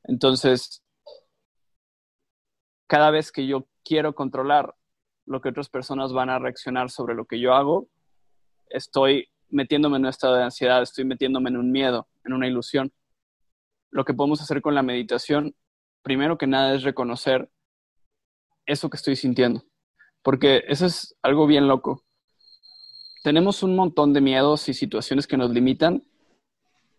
Entonces, 0.06 0.82
cada 2.88 3.12
vez 3.12 3.30
que 3.30 3.46
yo 3.46 3.68
quiero 3.84 4.16
controlar 4.16 4.74
lo 5.26 5.42
que 5.42 5.50
otras 5.50 5.68
personas 5.68 6.14
van 6.14 6.30
a 6.30 6.40
reaccionar 6.40 6.90
sobre 6.90 7.14
lo 7.14 7.26
que 7.26 7.42
yo 7.42 7.56
hago, 7.56 7.90
estoy 8.70 9.28
metiéndome 9.50 9.98
en 9.98 10.04
un 10.04 10.12
estado 10.12 10.36
de 10.36 10.44
ansiedad, 10.44 10.82
estoy 10.82 11.04
metiéndome 11.04 11.50
en 11.50 11.58
un 11.58 11.74
miedo, 11.74 12.08
en 12.24 12.32
una 12.32 12.48
ilusión. 12.48 12.94
Lo 13.92 14.06
que 14.06 14.14
podemos 14.14 14.42
hacer 14.42 14.62
con 14.62 14.74
la 14.74 14.82
meditación, 14.82 15.58
primero 16.04 16.38
que 16.38 16.48
nada, 16.48 16.74
es 16.74 16.84
reconocer 16.84 17.52
eso 18.66 18.90
que 18.90 18.96
estoy 18.96 19.18
sintiendo, 19.18 19.66
porque 20.22 20.64
eso 20.70 20.86
es 20.86 21.18
algo 21.22 21.48
bien 21.48 21.68
loco. 21.68 22.06
Tenemos 23.26 23.62
un 23.62 23.76
montón 23.76 24.14
de 24.14 24.22
miedos 24.22 24.70
y 24.70 24.74
situaciones 24.74 25.28
que 25.28 25.36
nos 25.36 25.52
limitan, 25.52 26.02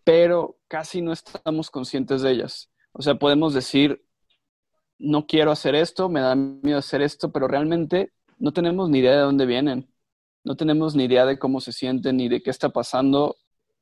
pero 0.05 0.59
casi 0.67 1.01
no 1.01 1.11
estamos 1.11 1.69
conscientes 1.69 2.21
de 2.21 2.31
ellas. 2.31 2.71
O 2.93 3.01
sea, 3.01 3.15
podemos 3.15 3.53
decir, 3.53 4.05
no 4.99 5.27
quiero 5.27 5.51
hacer 5.51 5.75
esto, 5.75 6.07
me 6.07 6.21
da 6.21 6.35
miedo 6.35 6.77
hacer 6.77 7.01
esto, 7.01 7.31
pero 7.31 7.47
realmente 7.49 8.13
no 8.37 8.53
tenemos 8.53 8.89
ni 8.89 8.99
idea 8.99 9.13
de 9.13 9.21
dónde 9.21 9.45
vienen, 9.45 9.91
no 10.43 10.55
tenemos 10.55 10.95
ni 10.95 11.05
idea 11.05 11.25
de 11.25 11.39
cómo 11.39 11.59
se 11.59 11.73
sienten 11.73 12.17
ni 12.17 12.29
de 12.29 12.43
qué 12.43 12.51
está 12.51 12.69
pasando, 12.69 13.35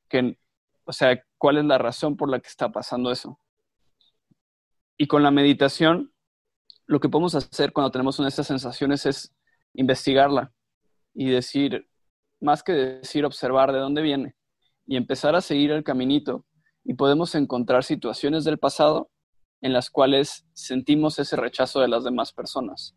que, 0.07 0.39
o 0.86 0.93
sea, 0.93 1.21
cuál 1.38 1.57
es 1.57 1.65
la 1.65 1.77
razón 1.77 2.15
por 2.15 2.29
la 2.29 2.39
que 2.39 2.47
está 2.47 2.71
pasando 2.71 3.12
eso. 3.12 3.38
Y 4.97 5.07
con 5.07 5.23
la 5.23 5.31
meditación, 5.31 6.13
lo 6.86 7.01
que 7.01 7.09
podemos 7.09 7.36
hacer 7.36 7.73
cuando 7.73 7.91
tenemos 7.91 8.17
una 8.19 8.27
de 8.27 8.29
estas 8.29 8.47
sensaciones 8.47 9.05
es 9.05 9.36
investigarla 9.73 10.53
y 11.13 11.29
decir, 11.29 11.89
más 12.39 12.63
que 12.63 12.71
decir, 12.71 13.25
observar 13.25 13.73
de 13.73 13.79
dónde 13.79 14.01
viene 14.01 14.36
y 14.86 14.98
empezar 14.98 15.36
a 15.36 15.41
seguir 15.41 15.72
el 15.72 15.84
caminito. 15.84 16.46
Y 16.84 16.96
podemos 16.96 17.36
encontrar 17.36 17.84
situaciones 17.84 18.43
del 18.43 18.60
pasado 18.60 19.10
en 19.62 19.72
las 19.72 19.89
cuales 19.89 20.46
sentimos 20.54 21.17
ese 21.19 21.38
rechazo 21.38 21.80
de 21.80 21.88
las 21.88 22.04
demás 22.04 22.34
personas. 22.34 22.96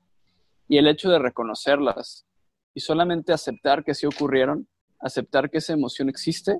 Y 0.68 0.78
el 0.78 0.88
hecho 0.88 1.08
de 1.08 1.20
reconocerlas 1.20 2.26
y 2.74 2.80
solamente 2.80 3.32
aceptar 3.32 3.84
que 3.84 3.94
sí 3.94 4.06
ocurrieron, 4.06 4.68
aceptar 4.98 5.48
que 5.48 5.58
esa 5.58 5.72
emoción 5.72 6.08
existe, 6.08 6.58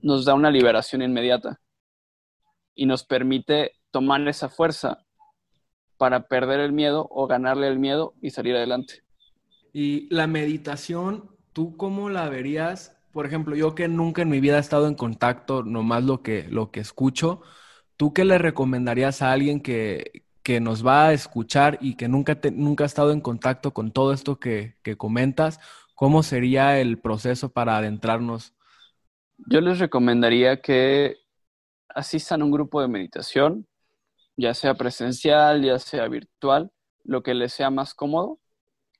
nos 0.00 0.24
da 0.24 0.34
una 0.34 0.50
liberación 0.50 1.00
inmediata 1.00 1.60
y 2.74 2.86
nos 2.86 3.04
permite 3.04 3.72
tomar 3.90 4.26
esa 4.28 4.48
fuerza 4.48 5.06
para 5.96 6.26
perder 6.26 6.60
el 6.60 6.72
miedo 6.72 7.06
o 7.10 7.26
ganarle 7.26 7.68
el 7.68 7.78
miedo 7.78 8.14
y 8.20 8.30
salir 8.30 8.56
adelante. 8.56 9.04
Y 9.72 10.12
la 10.14 10.26
meditación, 10.26 11.30
¿tú 11.52 11.76
cómo 11.76 12.10
la 12.10 12.28
verías? 12.28 12.91
Por 13.12 13.26
ejemplo, 13.26 13.54
yo 13.54 13.74
que 13.74 13.88
nunca 13.88 14.22
en 14.22 14.28
mi 14.28 14.40
vida 14.40 14.56
he 14.56 14.60
estado 14.60 14.88
en 14.88 14.94
contacto, 14.94 15.62
nomás 15.62 16.04
lo 16.04 16.22
que, 16.22 16.48
lo 16.48 16.70
que 16.70 16.80
escucho, 16.80 17.42
¿Tú 18.02 18.12
qué 18.12 18.24
le 18.24 18.36
recomendarías 18.36 19.22
a 19.22 19.30
alguien 19.30 19.60
que, 19.60 20.24
nos 20.60 20.84
va 20.84 21.06
a 21.06 21.12
escuchar 21.12 21.78
y 21.80 21.94
que 21.94 22.08
nunca, 22.08 22.36
nunca 22.52 22.82
ha 22.82 22.86
estado 22.88 23.12
en 23.12 23.20
contacto 23.20 23.72
con 23.72 23.92
todo 23.92 24.12
esto 24.12 24.40
que, 24.40 24.74
comentas? 24.98 25.60
¿Cómo 25.94 26.24
sería 26.24 26.80
el 26.80 26.98
proceso 26.98 27.52
para 27.52 27.76
adentrarnos? 27.76 28.54
Yo 29.46 29.60
les 29.60 29.78
recomendaría 29.78 30.60
que 30.60 31.18
asistan 31.90 32.42
a 32.42 32.44
un 32.44 32.50
grupo 32.50 32.80
de 32.80 32.88
meditación, 32.88 33.68
ya 34.36 34.52
sea 34.52 34.74
presencial, 34.74 35.62
ya 35.62 35.78
sea 35.78 36.08
virtual, 36.08 36.72
lo 37.04 37.22
que 37.22 37.34
les 37.34 37.52
sea 37.52 37.70
más 37.70 37.94
cómodo, 37.94 38.40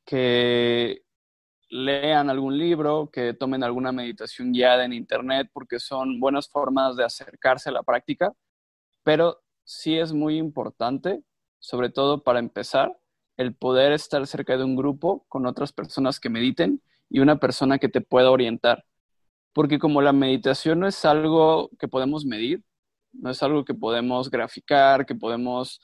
que 0.05 1.03
lean 1.73 2.29
algún 2.29 2.59
libro, 2.59 3.11
que 3.11 3.33
tomen 3.33 3.65
alguna 3.65 3.93
meditación 3.93 4.53
guiada 4.53 4.85
en 4.85 4.93
internet, 4.93 5.49
porque 5.55 5.81
son 5.81 6.21
buenas 6.21 6.47
formas 6.49 6.97
de 6.97 7.05
acercarse 7.05 7.71
a 7.71 7.73
la 7.73 7.83
práctica, 7.83 8.35
pero 9.03 9.41
sí 9.65 9.97
es 9.97 10.13
muy 10.13 10.37
importante, 10.37 11.23
sobre 11.61 11.89
todo 11.89 12.23
para 12.23 12.41
empezar, 12.41 12.95
el 13.39 13.55
poder 13.55 13.93
estar 13.93 14.27
cerca 14.27 14.59
de 14.59 14.65
un 14.65 14.77
grupo 14.77 15.25
con 15.29 15.47
otras 15.47 15.73
personas 15.73 16.21
que 16.21 16.29
mediten 16.29 16.83
y 17.09 17.21
una 17.21 17.39
persona 17.39 17.79
que 17.79 17.89
te 17.89 18.03
pueda 18.03 18.31
orientar. 18.31 18.85
Porque 19.55 19.79
como 19.79 20.03
la 20.03 20.13
meditación 20.13 20.81
no 20.81 20.87
es 20.87 21.03
algo 21.07 21.71
que 21.79 21.89
podemos 21.89 22.27
medir, 22.27 22.63
no 23.13 23.31
es 23.31 23.43
algo 23.43 23.65
que 23.65 23.75
podemos 23.75 24.31
graficar, 24.31 25.07
que 25.07 25.15
podemos 25.15 25.81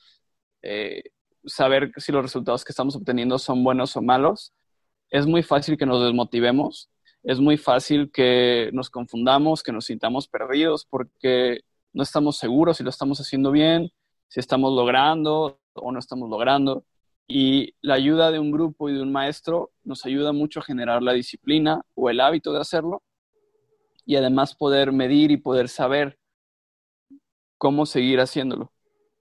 eh, 0.61 1.03
saber 1.47 1.93
si 1.97 2.13
los 2.13 2.23
resultados 2.23 2.63
que 2.63 2.73
estamos 2.73 2.95
obteniendo 2.95 3.39
son 3.39 3.65
buenos 3.65 3.97
o 3.97 4.03
malos, 4.03 4.53
es 5.11 5.27
muy 5.27 5.43
fácil 5.43 5.77
que 5.77 5.87
nos 5.87 6.03
desmotivemos, 6.03 6.91
es 7.23 7.41
muy 7.41 7.57
fácil 7.57 8.11
que 8.11 8.71
nos 8.73 8.91
confundamos, 8.91 9.63
que 9.63 9.73
nos 9.73 9.87
sintamos 9.87 10.29
perdidos 10.29 10.87
porque 10.89 11.61
no 11.93 12.03
estamos 12.03 12.37
seguros 12.37 12.77
si 12.77 12.85
lo 12.85 12.91
estamos 12.91 13.21
haciendo 13.21 13.51
bien, 13.51 13.91
si 14.29 14.41
estamos 14.41 14.73
logrando 14.73 15.61
o 15.75 15.93
no 15.93 15.99
estamos 15.99 16.29
logrando. 16.31 16.85
Y 17.27 17.75
la 17.83 17.95
ayuda 17.95 18.31
de 18.31 18.39
un 18.39 18.51
grupo 18.51 18.89
y 18.89 18.95
de 18.95 19.03
un 19.03 19.13
maestro 19.13 19.73
nos 19.85 20.07
ayuda 20.07 20.33
mucho 20.33 20.61
a 20.61 20.63
generar 20.63 21.03
la 21.03 21.13
disciplina 21.13 21.83
o 21.95 22.09
el 22.09 22.21
hábito 22.21 22.53
de 22.53 22.61
hacerlo 22.61 23.03
y 24.07 24.17
además 24.17 24.55
poder 24.55 24.93
medir 24.93 25.31
y 25.31 25.37
poder 25.37 25.69
saber 25.69 26.19
cómo 27.59 27.85
seguir 27.85 28.21
haciéndolo. 28.21 28.73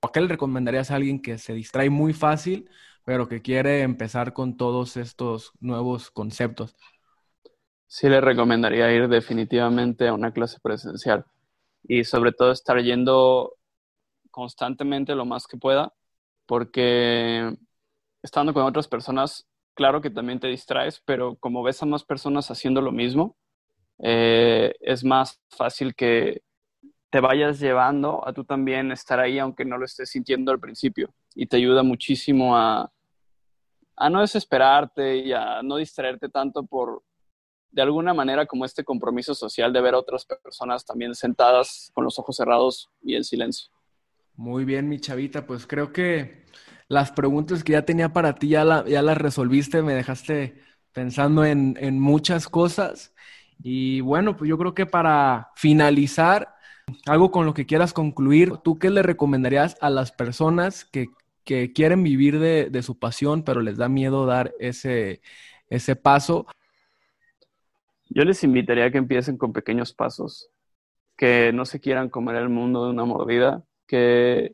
¿A 0.02 0.12
qué 0.14 0.22
le 0.22 0.28
recomendarías 0.28 0.92
a 0.92 0.96
alguien 0.96 1.22
que 1.22 1.38
se 1.38 1.54
distrae 1.54 1.90
muy 1.90 2.14
fácil, 2.14 2.70
pero 3.08 3.30
que 3.30 3.42
quiere 3.42 3.84
empezar 3.84 4.34
con 4.34 4.58
todos 4.58 4.98
estos 4.98 5.54
nuevos 5.62 6.12
conceptos? 6.12 6.76
Sí, 7.88 8.10
le 8.10 8.20
recomendaría 8.20 8.92
ir 8.92 9.08
definitivamente 9.08 10.10
a 10.10 10.14
una 10.14 10.34
clase 10.34 10.58
presencial 10.62 11.24
y 11.84 12.04
sobre 12.04 12.34
todo 12.34 12.52
estar 12.52 12.78
yendo 12.82 13.54
constantemente 14.30 15.16
lo 15.16 15.24
más 15.24 15.48
que 15.48 15.56
pueda, 15.56 15.94
porque 16.46 17.56
estando 18.22 18.54
con 18.54 18.64
otras 18.64 18.90
personas, 18.90 19.48
claro 19.74 20.02
que 20.02 20.10
también 20.10 20.42
te 20.42 20.50
distraes, 20.50 21.02
pero 21.06 21.38
como 21.38 21.64
ves 21.64 21.82
a 21.82 21.86
más 21.86 22.04
personas 22.04 22.52
haciendo 22.52 22.82
lo 22.82 22.92
mismo, 22.92 23.38
eh, 24.00 24.76
es 24.82 25.06
más 25.06 25.40
fácil 25.50 25.96
que 25.96 26.42
te 27.10 27.22
vayas 27.22 27.62
llevando 27.62 28.28
a 28.28 28.34
tú 28.34 28.44
también 28.44 28.92
estar 28.92 29.18
ahí, 29.22 29.40
aunque 29.40 29.64
no 29.64 29.78
lo 29.78 29.86
estés 29.86 30.10
sintiendo 30.10 30.52
al 30.52 30.60
principio. 30.60 31.14
Y 31.36 31.46
te 31.48 31.56
ayuda 31.58 31.84
muchísimo 31.84 32.58
a, 32.58 32.92
a 33.98 34.10
no 34.10 34.22
desesperarte 34.22 35.18
y 35.18 35.34
a 35.34 35.62
no 35.64 35.78
distraerte 35.78 36.30
tanto 36.30 36.64
por, 36.66 37.02
de 37.72 37.82
alguna 37.82 38.14
manera, 38.14 38.46
como 38.46 38.64
este 38.64 38.84
compromiso 38.84 39.34
social 39.34 39.74
de 39.74 39.82
ver 39.82 39.96
a 39.96 40.00
otras 40.00 40.26
personas 40.26 40.86
también 40.86 41.16
sentadas 41.16 41.92
con 41.94 42.04
los 42.04 42.18
ojos 42.20 42.38
cerrados 42.38 42.90
y 43.02 43.16
en 43.16 43.24
silencio. 43.24 43.72
Muy 44.36 44.66
bien, 44.66 44.88
mi 44.88 45.00
chavita, 45.00 45.48
pues 45.48 45.66
creo 45.66 45.92
que 45.92 46.46
las 46.88 47.12
preguntas 47.12 47.64
que 47.64 47.74
ya 47.74 47.86
tenía 47.86 48.14
para 48.14 48.36
ti 48.36 48.50
ya, 48.50 48.64
las 48.64 49.18
resolviste, 49.18 49.82
me 49.82 49.96
dejaste 49.96 50.62
pensando 50.94 51.44
en, 51.44 51.76
en 51.80 52.00
muchas 52.00 52.48
cosas. 52.48 53.16
Y 53.64 54.02
bueno, 54.02 54.38
pues 54.38 54.48
yo 54.48 54.60
creo 54.60 54.76
que 54.76 54.86
para 54.86 55.52
finalizar, 55.56 56.56
algo 57.08 57.32
con 57.32 57.48
lo 57.48 57.56
que 57.56 57.66
quieras 57.66 57.94
concluir, 57.94 58.58
¿tú 58.58 58.78
qué 58.78 58.92
le 58.92 59.02
recomendarías 59.02 59.76
a 59.82 59.90
las 59.90 60.12
personas 60.12 60.86
que, 60.86 61.10
quieren 61.74 62.04
vivir 62.04 62.40
de, 62.40 62.82
su 62.84 62.98
pasión, 63.00 63.44
pero 63.44 63.62
les 63.62 63.78
da 63.78 63.90
miedo 63.90 64.26
dar 64.26 64.54
ese, 64.60 65.22
ese 65.70 65.96
paso? 65.96 66.46
Yo 68.10 68.24
les 68.24 68.44
invitaría 68.44 68.86
a 68.86 68.92
que 68.92 68.98
empiecen 68.98 69.38
con 69.38 69.54
pequeños 69.54 69.94
pasos, 69.94 70.50
que 71.18 71.52
no 71.54 71.66
se 71.66 71.80
quieran 71.80 72.10
comer 72.10 72.36
el 72.36 72.50
mundo 72.50 72.86
de 72.86 72.92
una 72.92 73.06
mordida, 73.06 73.64
que 73.88 74.54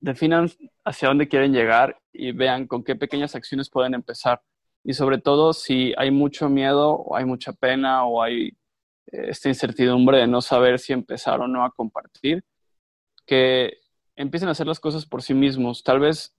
definan 0.00 0.48
hacia 0.84 1.08
dónde 1.08 1.28
quieren 1.28 1.52
llegar 1.52 2.00
y 2.12 2.32
vean 2.32 2.66
con 2.66 2.82
qué 2.82 2.96
pequeñas 2.96 3.34
acciones 3.34 3.68
pueden 3.68 3.94
empezar 3.94 4.40
y 4.82 4.94
sobre 4.94 5.18
todo 5.18 5.52
si 5.52 5.92
hay 5.96 6.10
mucho 6.10 6.48
miedo 6.48 6.92
o 6.92 7.16
hay 7.16 7.24
mucha 7.24 7.52
pena 7.52 8.04
o 8.04 8.22
hay 8.22 8.48
eh, 9.12 9.26
esta 9.28 9.48
incertidumbre 9.48 10.18
de 10.18 10.26
no 10.26 10.40
saber 10.40 10.78
si 10.78 10.92
empezar 10.92 11.40
o 11.40 11.48
no 11.48 11.64
a 11.64 11.70
compartir, 11.70 12.44
que 13.26 13.79
empiecen 14.20 14.48
a 14.48 14.52
hacer 14.52 14.66
las 14.66 14.80
cosas 14.80 15.06
por 15.06 15.22
sí 15.22 15.34
mismos, 15.34 15.82
tal 15.82 16.00
vez 16.00 16.34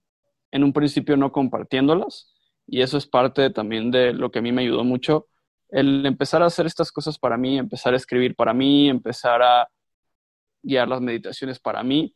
en 0.52 0.62
un 0.62 0.72
principio 0.72 1.16
no 1.16 1.32
compartiéndolas, 1.32 2.32
y 2.66 2.80
eso 2.82 2.96
es 2.96 3.06
parte 3.06 3.50
también 3.50 3.90
de 3.90 4.12
lo 4.12 4.30
que 4.30 4.38
a 4.38 4.42
mí 4.42 4.52
me 4.52 4.62
ayudó 4.62 4.84
mucho, 4.84 5.26
el 5.68 6.06
empezar 6.06 6.42
a 6.42 6.46
hacer 6.46 6.66
estas 6.66 6.92
cosas 6.92 7.18
para 7.18 7.36
mí, 7.36 7.58
empezar 7.58 7.94
a 7.94 7.96
escribir 7.96 8.36
para 8.36 8.54
mí, 8.54 8.88
empezar 8.88 9.42
a 9.42 9.68
guiar 10.62 10.86
las 10.88 11.00
meditaciones 11.00 11.58
para 11.58 11.82
mí, 11.82 12.14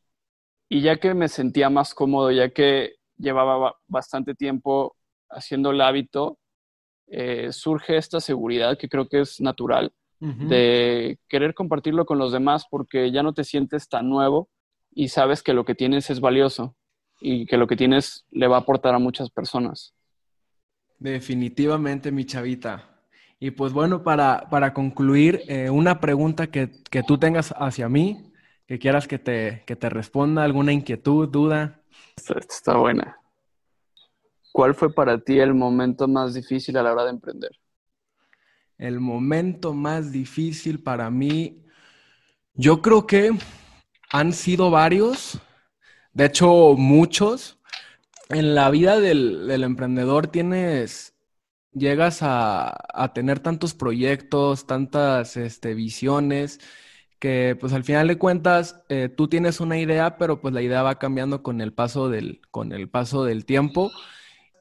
y 0.69 0.83
ya 0.83 0.97
que 0.99 1.15
me 1.15 1.29
sentía 1.29 1.69
más 1.69 1.95
cómodo, 1.95 2.31
ya 2.31 2.51
que 2.51 2.95
llevaba 3.17 3.75
bastante 3.89 4.35
tiempo 4.35 4.97
haciendo 5.29 5.71
el 5.71 5.81
hábito, 5.81 6.39
eh, 7.09 7.51
surge 7.53 7.97
esta 7.97 8.21
seguridad 8.21 8.79
que 8.79 8.89
creo 8.89 9.09
que 9.09 9.21
es 9.21 9.41
natural 9.41 9.93
de 10.19 11.19
querer 11.29 11.53
compartirlo 11.53 12.07
con 12.07 12.17
los 12.17 12.33
demás 12.33 12.65
porque 12.71 13.13
ya 13.13 13.23
no 13.23 13.35
te 13.35 13.45
sientes 13.45 13.87
tan 13.87 14.09
nuevo 14.09 14.49
y 14.97 15.09
sabes 15.09 15.43
que 15.43 15.53
lo 15.53 15.67
que 15.67 15.75
tienes 15.75 16.09
es 16.09 16.21
valioso 16.21 16.75
y 17.21 17.45
que 17.45 17.59
lo 17.59 17.67
que 17.67 17.77
tienes 17.77 18.25
le 18.31 18.49
va 18.49 18.57
a 18.57 18.61
aportar 18.61 18.95
a 18.95 18.99
muchas 18.99 19.29
personas. 19.29 19.95
Definitivamente, 20.99 22.11
mi 22.11 22.25
chavita. 22.25 22.99
Y 23.39 23.51
pues 23.51 23.75
bueno, 23.75 24.03
para, 24.03 24.49
para 24.49 24.73
concluir, 24.73 25.43
eh, 25.49 25.69
una 25.69 26.01
pregunta 26.01 26.47
que, 26.47 26.73
que, 26.91 27.03
tú 27.03 27.19
tengas 27.19 27.55
hacia 27.59 27.91
mí, 27.91 28.33
que 28.67 28.79
quieras 28.79 29.07
que 29.07 29.19
te, 29.19 29.65
que 29.67 29.77
te 29.77 29.91
responda, 29.91 30.45
alguna 30.45 30.73
inquietud, 30.73 31.29
duda. 31.29 31.83
esta 32.17 32.39
está 32.39 32.77
buena. 32.79 33.19
¿Cuál 34.51 34.75
fue 34.75 34.91
para 34.95 35.19
ti 35.19 35.39
el 35.39 35.53
momento 35.53 36.09
más 36.09 36.33
difícil 36.33 36.79
a 36.79 36.83
la 36.83 36.95
hora 36.95 37.05
de 37.05 37.11
emprender? 37.11 37.51
El 38.79 38.99
momento 39.01 39.75
más 39.75 40.11
difícil 40.11 40.83
para 40.83 41.11
mí, 41.11 41.63
yo 42.55 42.81
creo 42.81 43.07
que 43.07 43.37
han 44.11 44.33
sido 44.33 44.71
varios, 44.71 45.41
de 46.13 46.27
hecho 46.27 46.75
muchos. 46.77 47.59
En 48.29 48.55
la 48.55 48.71
vida 48.71 48.99
del, 49.01 49.51
emprendedor 49.63 50.27
tienes, 50.29 51.15
llegas 51.73 52.19
a, 52.23 53.13
tener 53.15 53.41
tantos 53.41 53.75
proyectos, 53.75 54.67
tantas 54.67 55.37
este, 55.37 55.75
visiones, 55.75 56.61
que 57.19 57.57
pues 57.59 57.73
al 57.73 57.85
final 57.85 58.09
de 58.09 58.19
cuentas 58.19 58.83
eh, 58.89 59.09
tú 59.09 59.29
tienes 59.29 59.61
una 59.61 59.79
idea, 59.79 60.19
pero 60.19 60.41
pues 60.41 60.53
la 60.53 60.63
idea 60.63 60.83
va 60.83 60.99
cambiando 60.99 61.43
con 61.43 61.61
el 61.61 61.73
paso 61.73 62.09
del, 62.09 62.41
con 62.51 62.73
el 62.73 62.89
paso 62.89 63.25
del 63.25 63.45
tiempo 63.47 63.91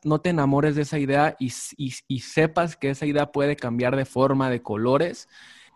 no 0.05 0.21
te 0.21 0.29
enamores 0.29 0.75
de 0.75 0.84
esa 0.84 0.99
idea 0.99 1.36
y, 1.39 1.49
sepas 1.49 2.77
que 2.77 2.91
esa 2.91 3.05
idea 3.05 3.31
puede 3.31 3.55
cambiar 3.55 3.95
de 3.95 4.05
forma, 4.05 4.49
de 4.49 4.62
colores. 4.62 5.27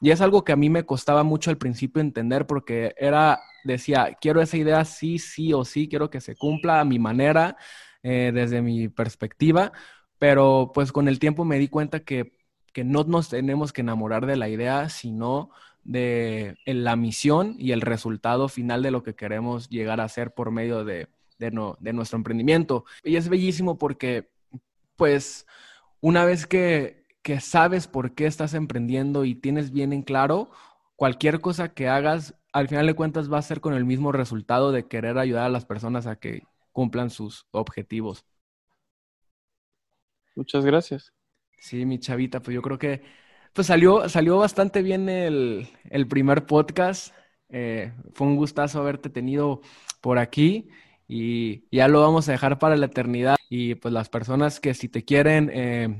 Y 0.02 0.12
es 0.12 0.22
algo 0.22 0.44
que 0.44 0.52
a 0.52 0.56
mí 0.56 0.70
me 0.70 0.86
costaba 0.86 1.24
mucho 1.24 1.50
al 1.50 1.58
principio 1.58 2.02
entender 2.02 2.48
porque 2.48 2.94
era, 2.98 3.42
decía, 3.64 4.18
quiero 4.22 4.42
esa 4.42 4.58
idea 4.58 4.86
sí, 4.86 5.20
sí 5.20 5.54
o 5.54 5.66
sí, 5.66 5.88
quiero 5.90 6.10
que 6.10 6.22
se 6.22 6.36
cumpla 6.36 6.80
a 6.80 6.86
mi 6.86 7.00
manera, 7.00 7.58
eh, 8.04 8.32
desde 8.34 8.62
mi 8.62 8.88
perspectiva, 8.88 9.74
pero 10.18 10.72
pues 10.74 10.92
con 10.92 11.08
el 11.08 11.20
tiempo 11.20 11.46
me 11.46 11.60
di 11.60 11.68
cuenta 11.68 12.00
que, 12.02 12.34
que 12.74 12.84
no 12.84 13.04
nos 13.04 13.30
tenemos 13.30 13.74
que 13.74 13.82
enamorar 13.82 14.26
de 14.26 14.38
la 14.38 14.50
idea, 14.50 14.90
sino 14.90 15.50
de 15.84 16.58
la 16.66 16.96
misión 16.96 17.56
y 17.58 17.72
el 17.72 17.82
resultado 17.82 18.48
final 18.48 18.84
de 18.84 18.92
lo 18.92 19.04
que 19.04 19.16
queremos 19.16 19.70
llegar 19.70 20.02
a 20.02 20.10
ser 20.10 20.34
por 20.34 20.52
medio 20.52 20.86
de, 20.86 21.08
de, 21.40 21.94
nuestro 21.94 22.18
emprendimiento. 22.18 22.86
Y 23.04 23.16
es 23.16 23.30
bellísimo 23.30 23.78
porque, 23.78 24.30
pues, 24.96 25.48
una 26.02 26.26
vez 26.26 26.46
que, 26.46 26.99
que 27.22 27.40
sabes 27.40 27.88
por 27.88 28.16
qué 28.16 28.26
estás 28.28 28.54
emprendiendo 28.54 29.26
y 29.26 29.36
tienes 29.36 29.72
bien 29.72 29.94
en 29.94 30.04
claro, 30.04 30.50
cualquier 30.96 31.42
cosa 31.42 31.74
que 31.74 31.88
hagas, 31.90 32.36
al 32.54 32.68
final 32.70 32.88
de 32.88 32.96
cuentas 32.96 33.32
va 33.32 33.38
a 33.40 33.42
ser 33.42 33.62
con 33.62 33.74
el 33.74 33.86
mismo 33.86 34.12
resultado 34.12 34.72
de 34.72 34.88
querer 34.88 35.18
ayudar 35.18 35.46
a 35.46 35.50
las 35.50 35.66
personas 35.66 36.08
a 36.08 36.18
que 36.18 36.44
cumplan 36.72 37.10
sus 37.10 37.48
objetivos. 37.52 38.26
Muchas 40.36 40.66
gracias. 40.66 41.14
Sí, 41.60 41.86
mi 41.86 42.00
chavita, 42.00 42.42
pues 42.42 42.56
yo 42.56 42.62
creo 42.62 42.78
que 42.78 43.02
pues 43.54 43.68
salió, 43.68 44.08
salió 44.10 44.38
bastante 44.38 44.82
bien 44.82 45.10
el, 45.10 45.68
el 45.90 46.08
primer 46.08 46.46
podcast. 46.46 47.14
Eh, 47.50 47.94
fue 48.14 48.28
un 48.28 48.36
gustazo 48.38 48.80
haberte 48.80 49.10
tenido 49.10 49.62
por 50.02 50.20
aquí 50.20 50.70
y 51.08 51.66
ya 51.76 51.88
lo 51.88 52.02
vamos 52.02 52.30
a 52.30 52.32
dejar 52.34 52.60
para 52.60 52.78
la 52.78 52.86
eternidad. 52.88 53.36
Y 53.50 53.76
pues 53.76 53.94
las 53.94 54.10
personas 54.10 54.60
que 54.60 54.74
si 54.74 54.88
te 54.90 55.04
quieren 55.04 55.50
eh, 55.54 56.00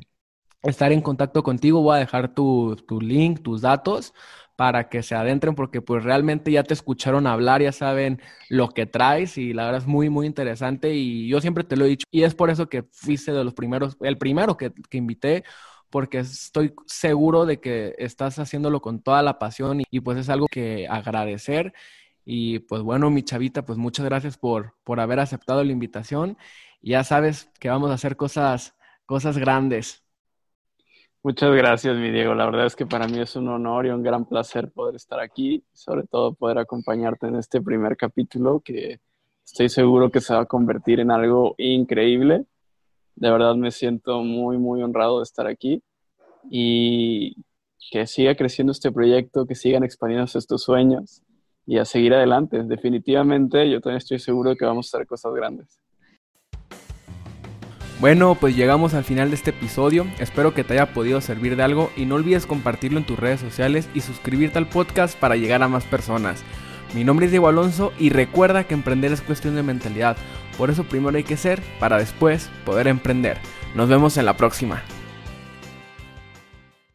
estar 0.64 0.92
en 0.92 1.02
contacto 1.02 1.44
contigo, 1.44 1.82
voy 1.82 1.98
a 1.98 2.00
dejar 2.00 2.34
tu, 2.34 2.76
tu, 2.88 3.02
link, 3.02 3.42
tus 3.42 3.62
datos, 3.62 4.14
para 4.56 4.90
que 4.90 5.04
se 5.04 5.16
adentren 5.16 5.56
porque 5.56 5.82
pues 5.82 6.04
realmente 6.04 6.52
ya 6.52 6.64
te 6.64 6.74
escucharon 6.74 7.28
hablar, 7.28 7.62
ya 7.62 7.72
saben 7.72 8.22
lo 8.50 8.70
que 8.70 8.86
traes 8.86 9.38
y 9.38 9.54
la 9.54 9.64
verdad 9.66 9.82
es 9.82 9.88
muy, 9.88 10.10
muy 10.10 10.28
interesante 10.28 10.94
y 10.94 11.30
yo 11.30 11.40
siempre 11.40 11.64
te 11.64 11.78
lo 11.78 11.86
he 11.86 11.90
dicho 11.90 12.06
y 12.12 12.24
es 12.24 12.36
por 12.36 12.50
eso 12.50 12.68
que 12.68 12.84
fuiste 12.92 13.32
de 13.32 13.44
los 13.46 13.54
primeros, 13.54 13.96
el 14.02 14.18
primero 14.18 14.58
que, 14.58 14.74
que 14.90 14.98
invité 14.98 15.46
porque 15.90 16.20
estoy 16.20 16.74
seguro 16.86 17.46
de 17.46 17.60
que 17.60 17.96
estás 17.98 18.40
haciéndolo 18.40 18.82
con 18.82 19.02
toda 19.02 19.22
la 19.24 19.40
pasión 19.40 19.82
y, 19.90 20.00
pues 20.02 20.18
es 20.18 20.30
algo 20.30 20.48
que 20.48 20.88
agradecer. 20.90 21.74
Y 22.26 22.60
pues 22.60 22.82
bueno, 22.84 23.10
mi 23.10 23.24
chavita, 23.24 23.66
pues 23.66 23.78
muchas 23.78 24.06
gracias 24.06 24.38
por, 24.38 24.76
por 24.84 25.00
haber 25.00 25.20
aceptado 25.20 25.64
la 25.64 25.72
invitación. 25.72 26.38
Ya 26.82 27.04
sabes 27.04 27.50
que 27.60 27.70
vamos 27.70 27.92
a 27.92 27.96
hacer 27.96 28.16
cosas, 28.18 28.76
cosas 29.06 29.38
grandes. 29.38 30.04
Muchas 31.22 31.54
gracias, 31.54 31.98
mi 31.98 32.12
Diego. 32.12 32.34
La 32.34 32.46
verdad 32.46 32.66
es 32.66 32.78
que 32.78 32.86
para 32.86 33.06
mí 33.06 33.20
es 33.20 33.36
un 33.36 33.50
honor 33.50 33.86
y 33.86 33.90
un 33.90 34.02
gran 34.02 34.24
placer 34.26 34.72
poder 34.72 34.96
estar 34.96 35.20
aquí, 35.20 35.66
sobre 35.74 36.08
todo 36.08 36.34
poder 36.34 36.60
acompañarte 36.60 37.28
en 37.28 37.36
este 37.36 37.62
primer 37.62 37.98
capítulo 37.98 38.62
que 38.62 39.02
estoy 39.46 39.68
seguro 39.68 40.12
que 40.12 40.22
se 40.22 40.34
va 40.34 40.42
a 40.42 40.46
convertir 40.46 41.02
en 41.02 41.12
algo 41.12 41.56
increíble. 41.58 42.46
De 43.16 43.30
verdad 43.30 43.56
me 43.56 43.72
siento 43.72 44.24
muy, 44.24 44.58
muy 44.58 44.82
honrado 44.82 45.18
de 45.20 45.24
estar 45.24 45.46
aquí 45.46 45.84
y 46.50 47.36
que 47.92 48.08
siga 48.08 48.34
creciendo 48.36 48.72
este 48.72 48.90
proyecto, 48.90 49.46
que 49.46 49.56
sigan 49.56 49.84
expandiéndose 49.84 50.38
estos 50.40 50.64
sueños 50.64 51.22
y 51.66 51.80
a 51.80 51.86
seguir 51.86 52.14
adelante. 52.14 52.64
Definitivamente 52.64 53.70
yo 53.70 53.82
también 53.82 53.98
estoy 53.98 54.20
seguro 54.20 54.52
de 54.52 54.56
que 54.56 54.64
vamos 54.64 54.88
a 54.88 54.98
hacer 54.98 55.06
cosas 55.06 55.34
grandes. 55.34 55.82
Bueno, 58.00 58.36
pues 58.36 58.56
llegamos 58.56 58.94
al 58.94 59.04
final 59.04 59.30
de 59.30 59.36
este 59.36 59.50
episodio. 59.50 60.08
Espero 60.20 60.54
que 60.54 60.64
te 60.64 60.72
haya 60.74 60.94
podido 60.94 61.20
servir 61.20 61.58
de 61.58 61.64
algo 61.64 61.92
y 61.98 62.06
no 62.06 62.16
olvides 62.16 62.46
compartirlo 62.46 62.98
en 62.98 63.06
tus 63.06 63.20
redes 63.20 63.42
sociales 63.42 63.90
y 63.94 64.00
suscribirte 64.00 64.58
al 64.58 64.70
podcast 64.70 65.20
para 65.20 65.36
llegar 65.36 65.62
a 65.64 65.68
más 65.68 65.84
personas. 65.84 66.42
Mi 66.94 67.04
nombre 67.04 67.26
es 67.26 67.32
Diego 67.34 67.50
Alonso 67.50 67.92
y 68.00 68.10
recuerda 68.10 68.64
que 68.64 68.74
emprender 68.74 69.12
es 69.12 69.22
cuestión 69.22 69.56
de 69.56 69.64
mentalidad. 69.64 70.16
Por 70.58 70.70
eso 70.70 70.86
primero 70.86 71.18
hay 71.18 71.26
que 71.26 71.36
ser 71.36 71.62
para 71.78 71.98
después 71.98 72.50
poder 72.66 72.88
emprender. 72.88 73.38
Nos 73.76 73.90
vemos 73.90 74.16
en 74.16 74.26
la 74.26 74.38
próxima. 74.38 74.82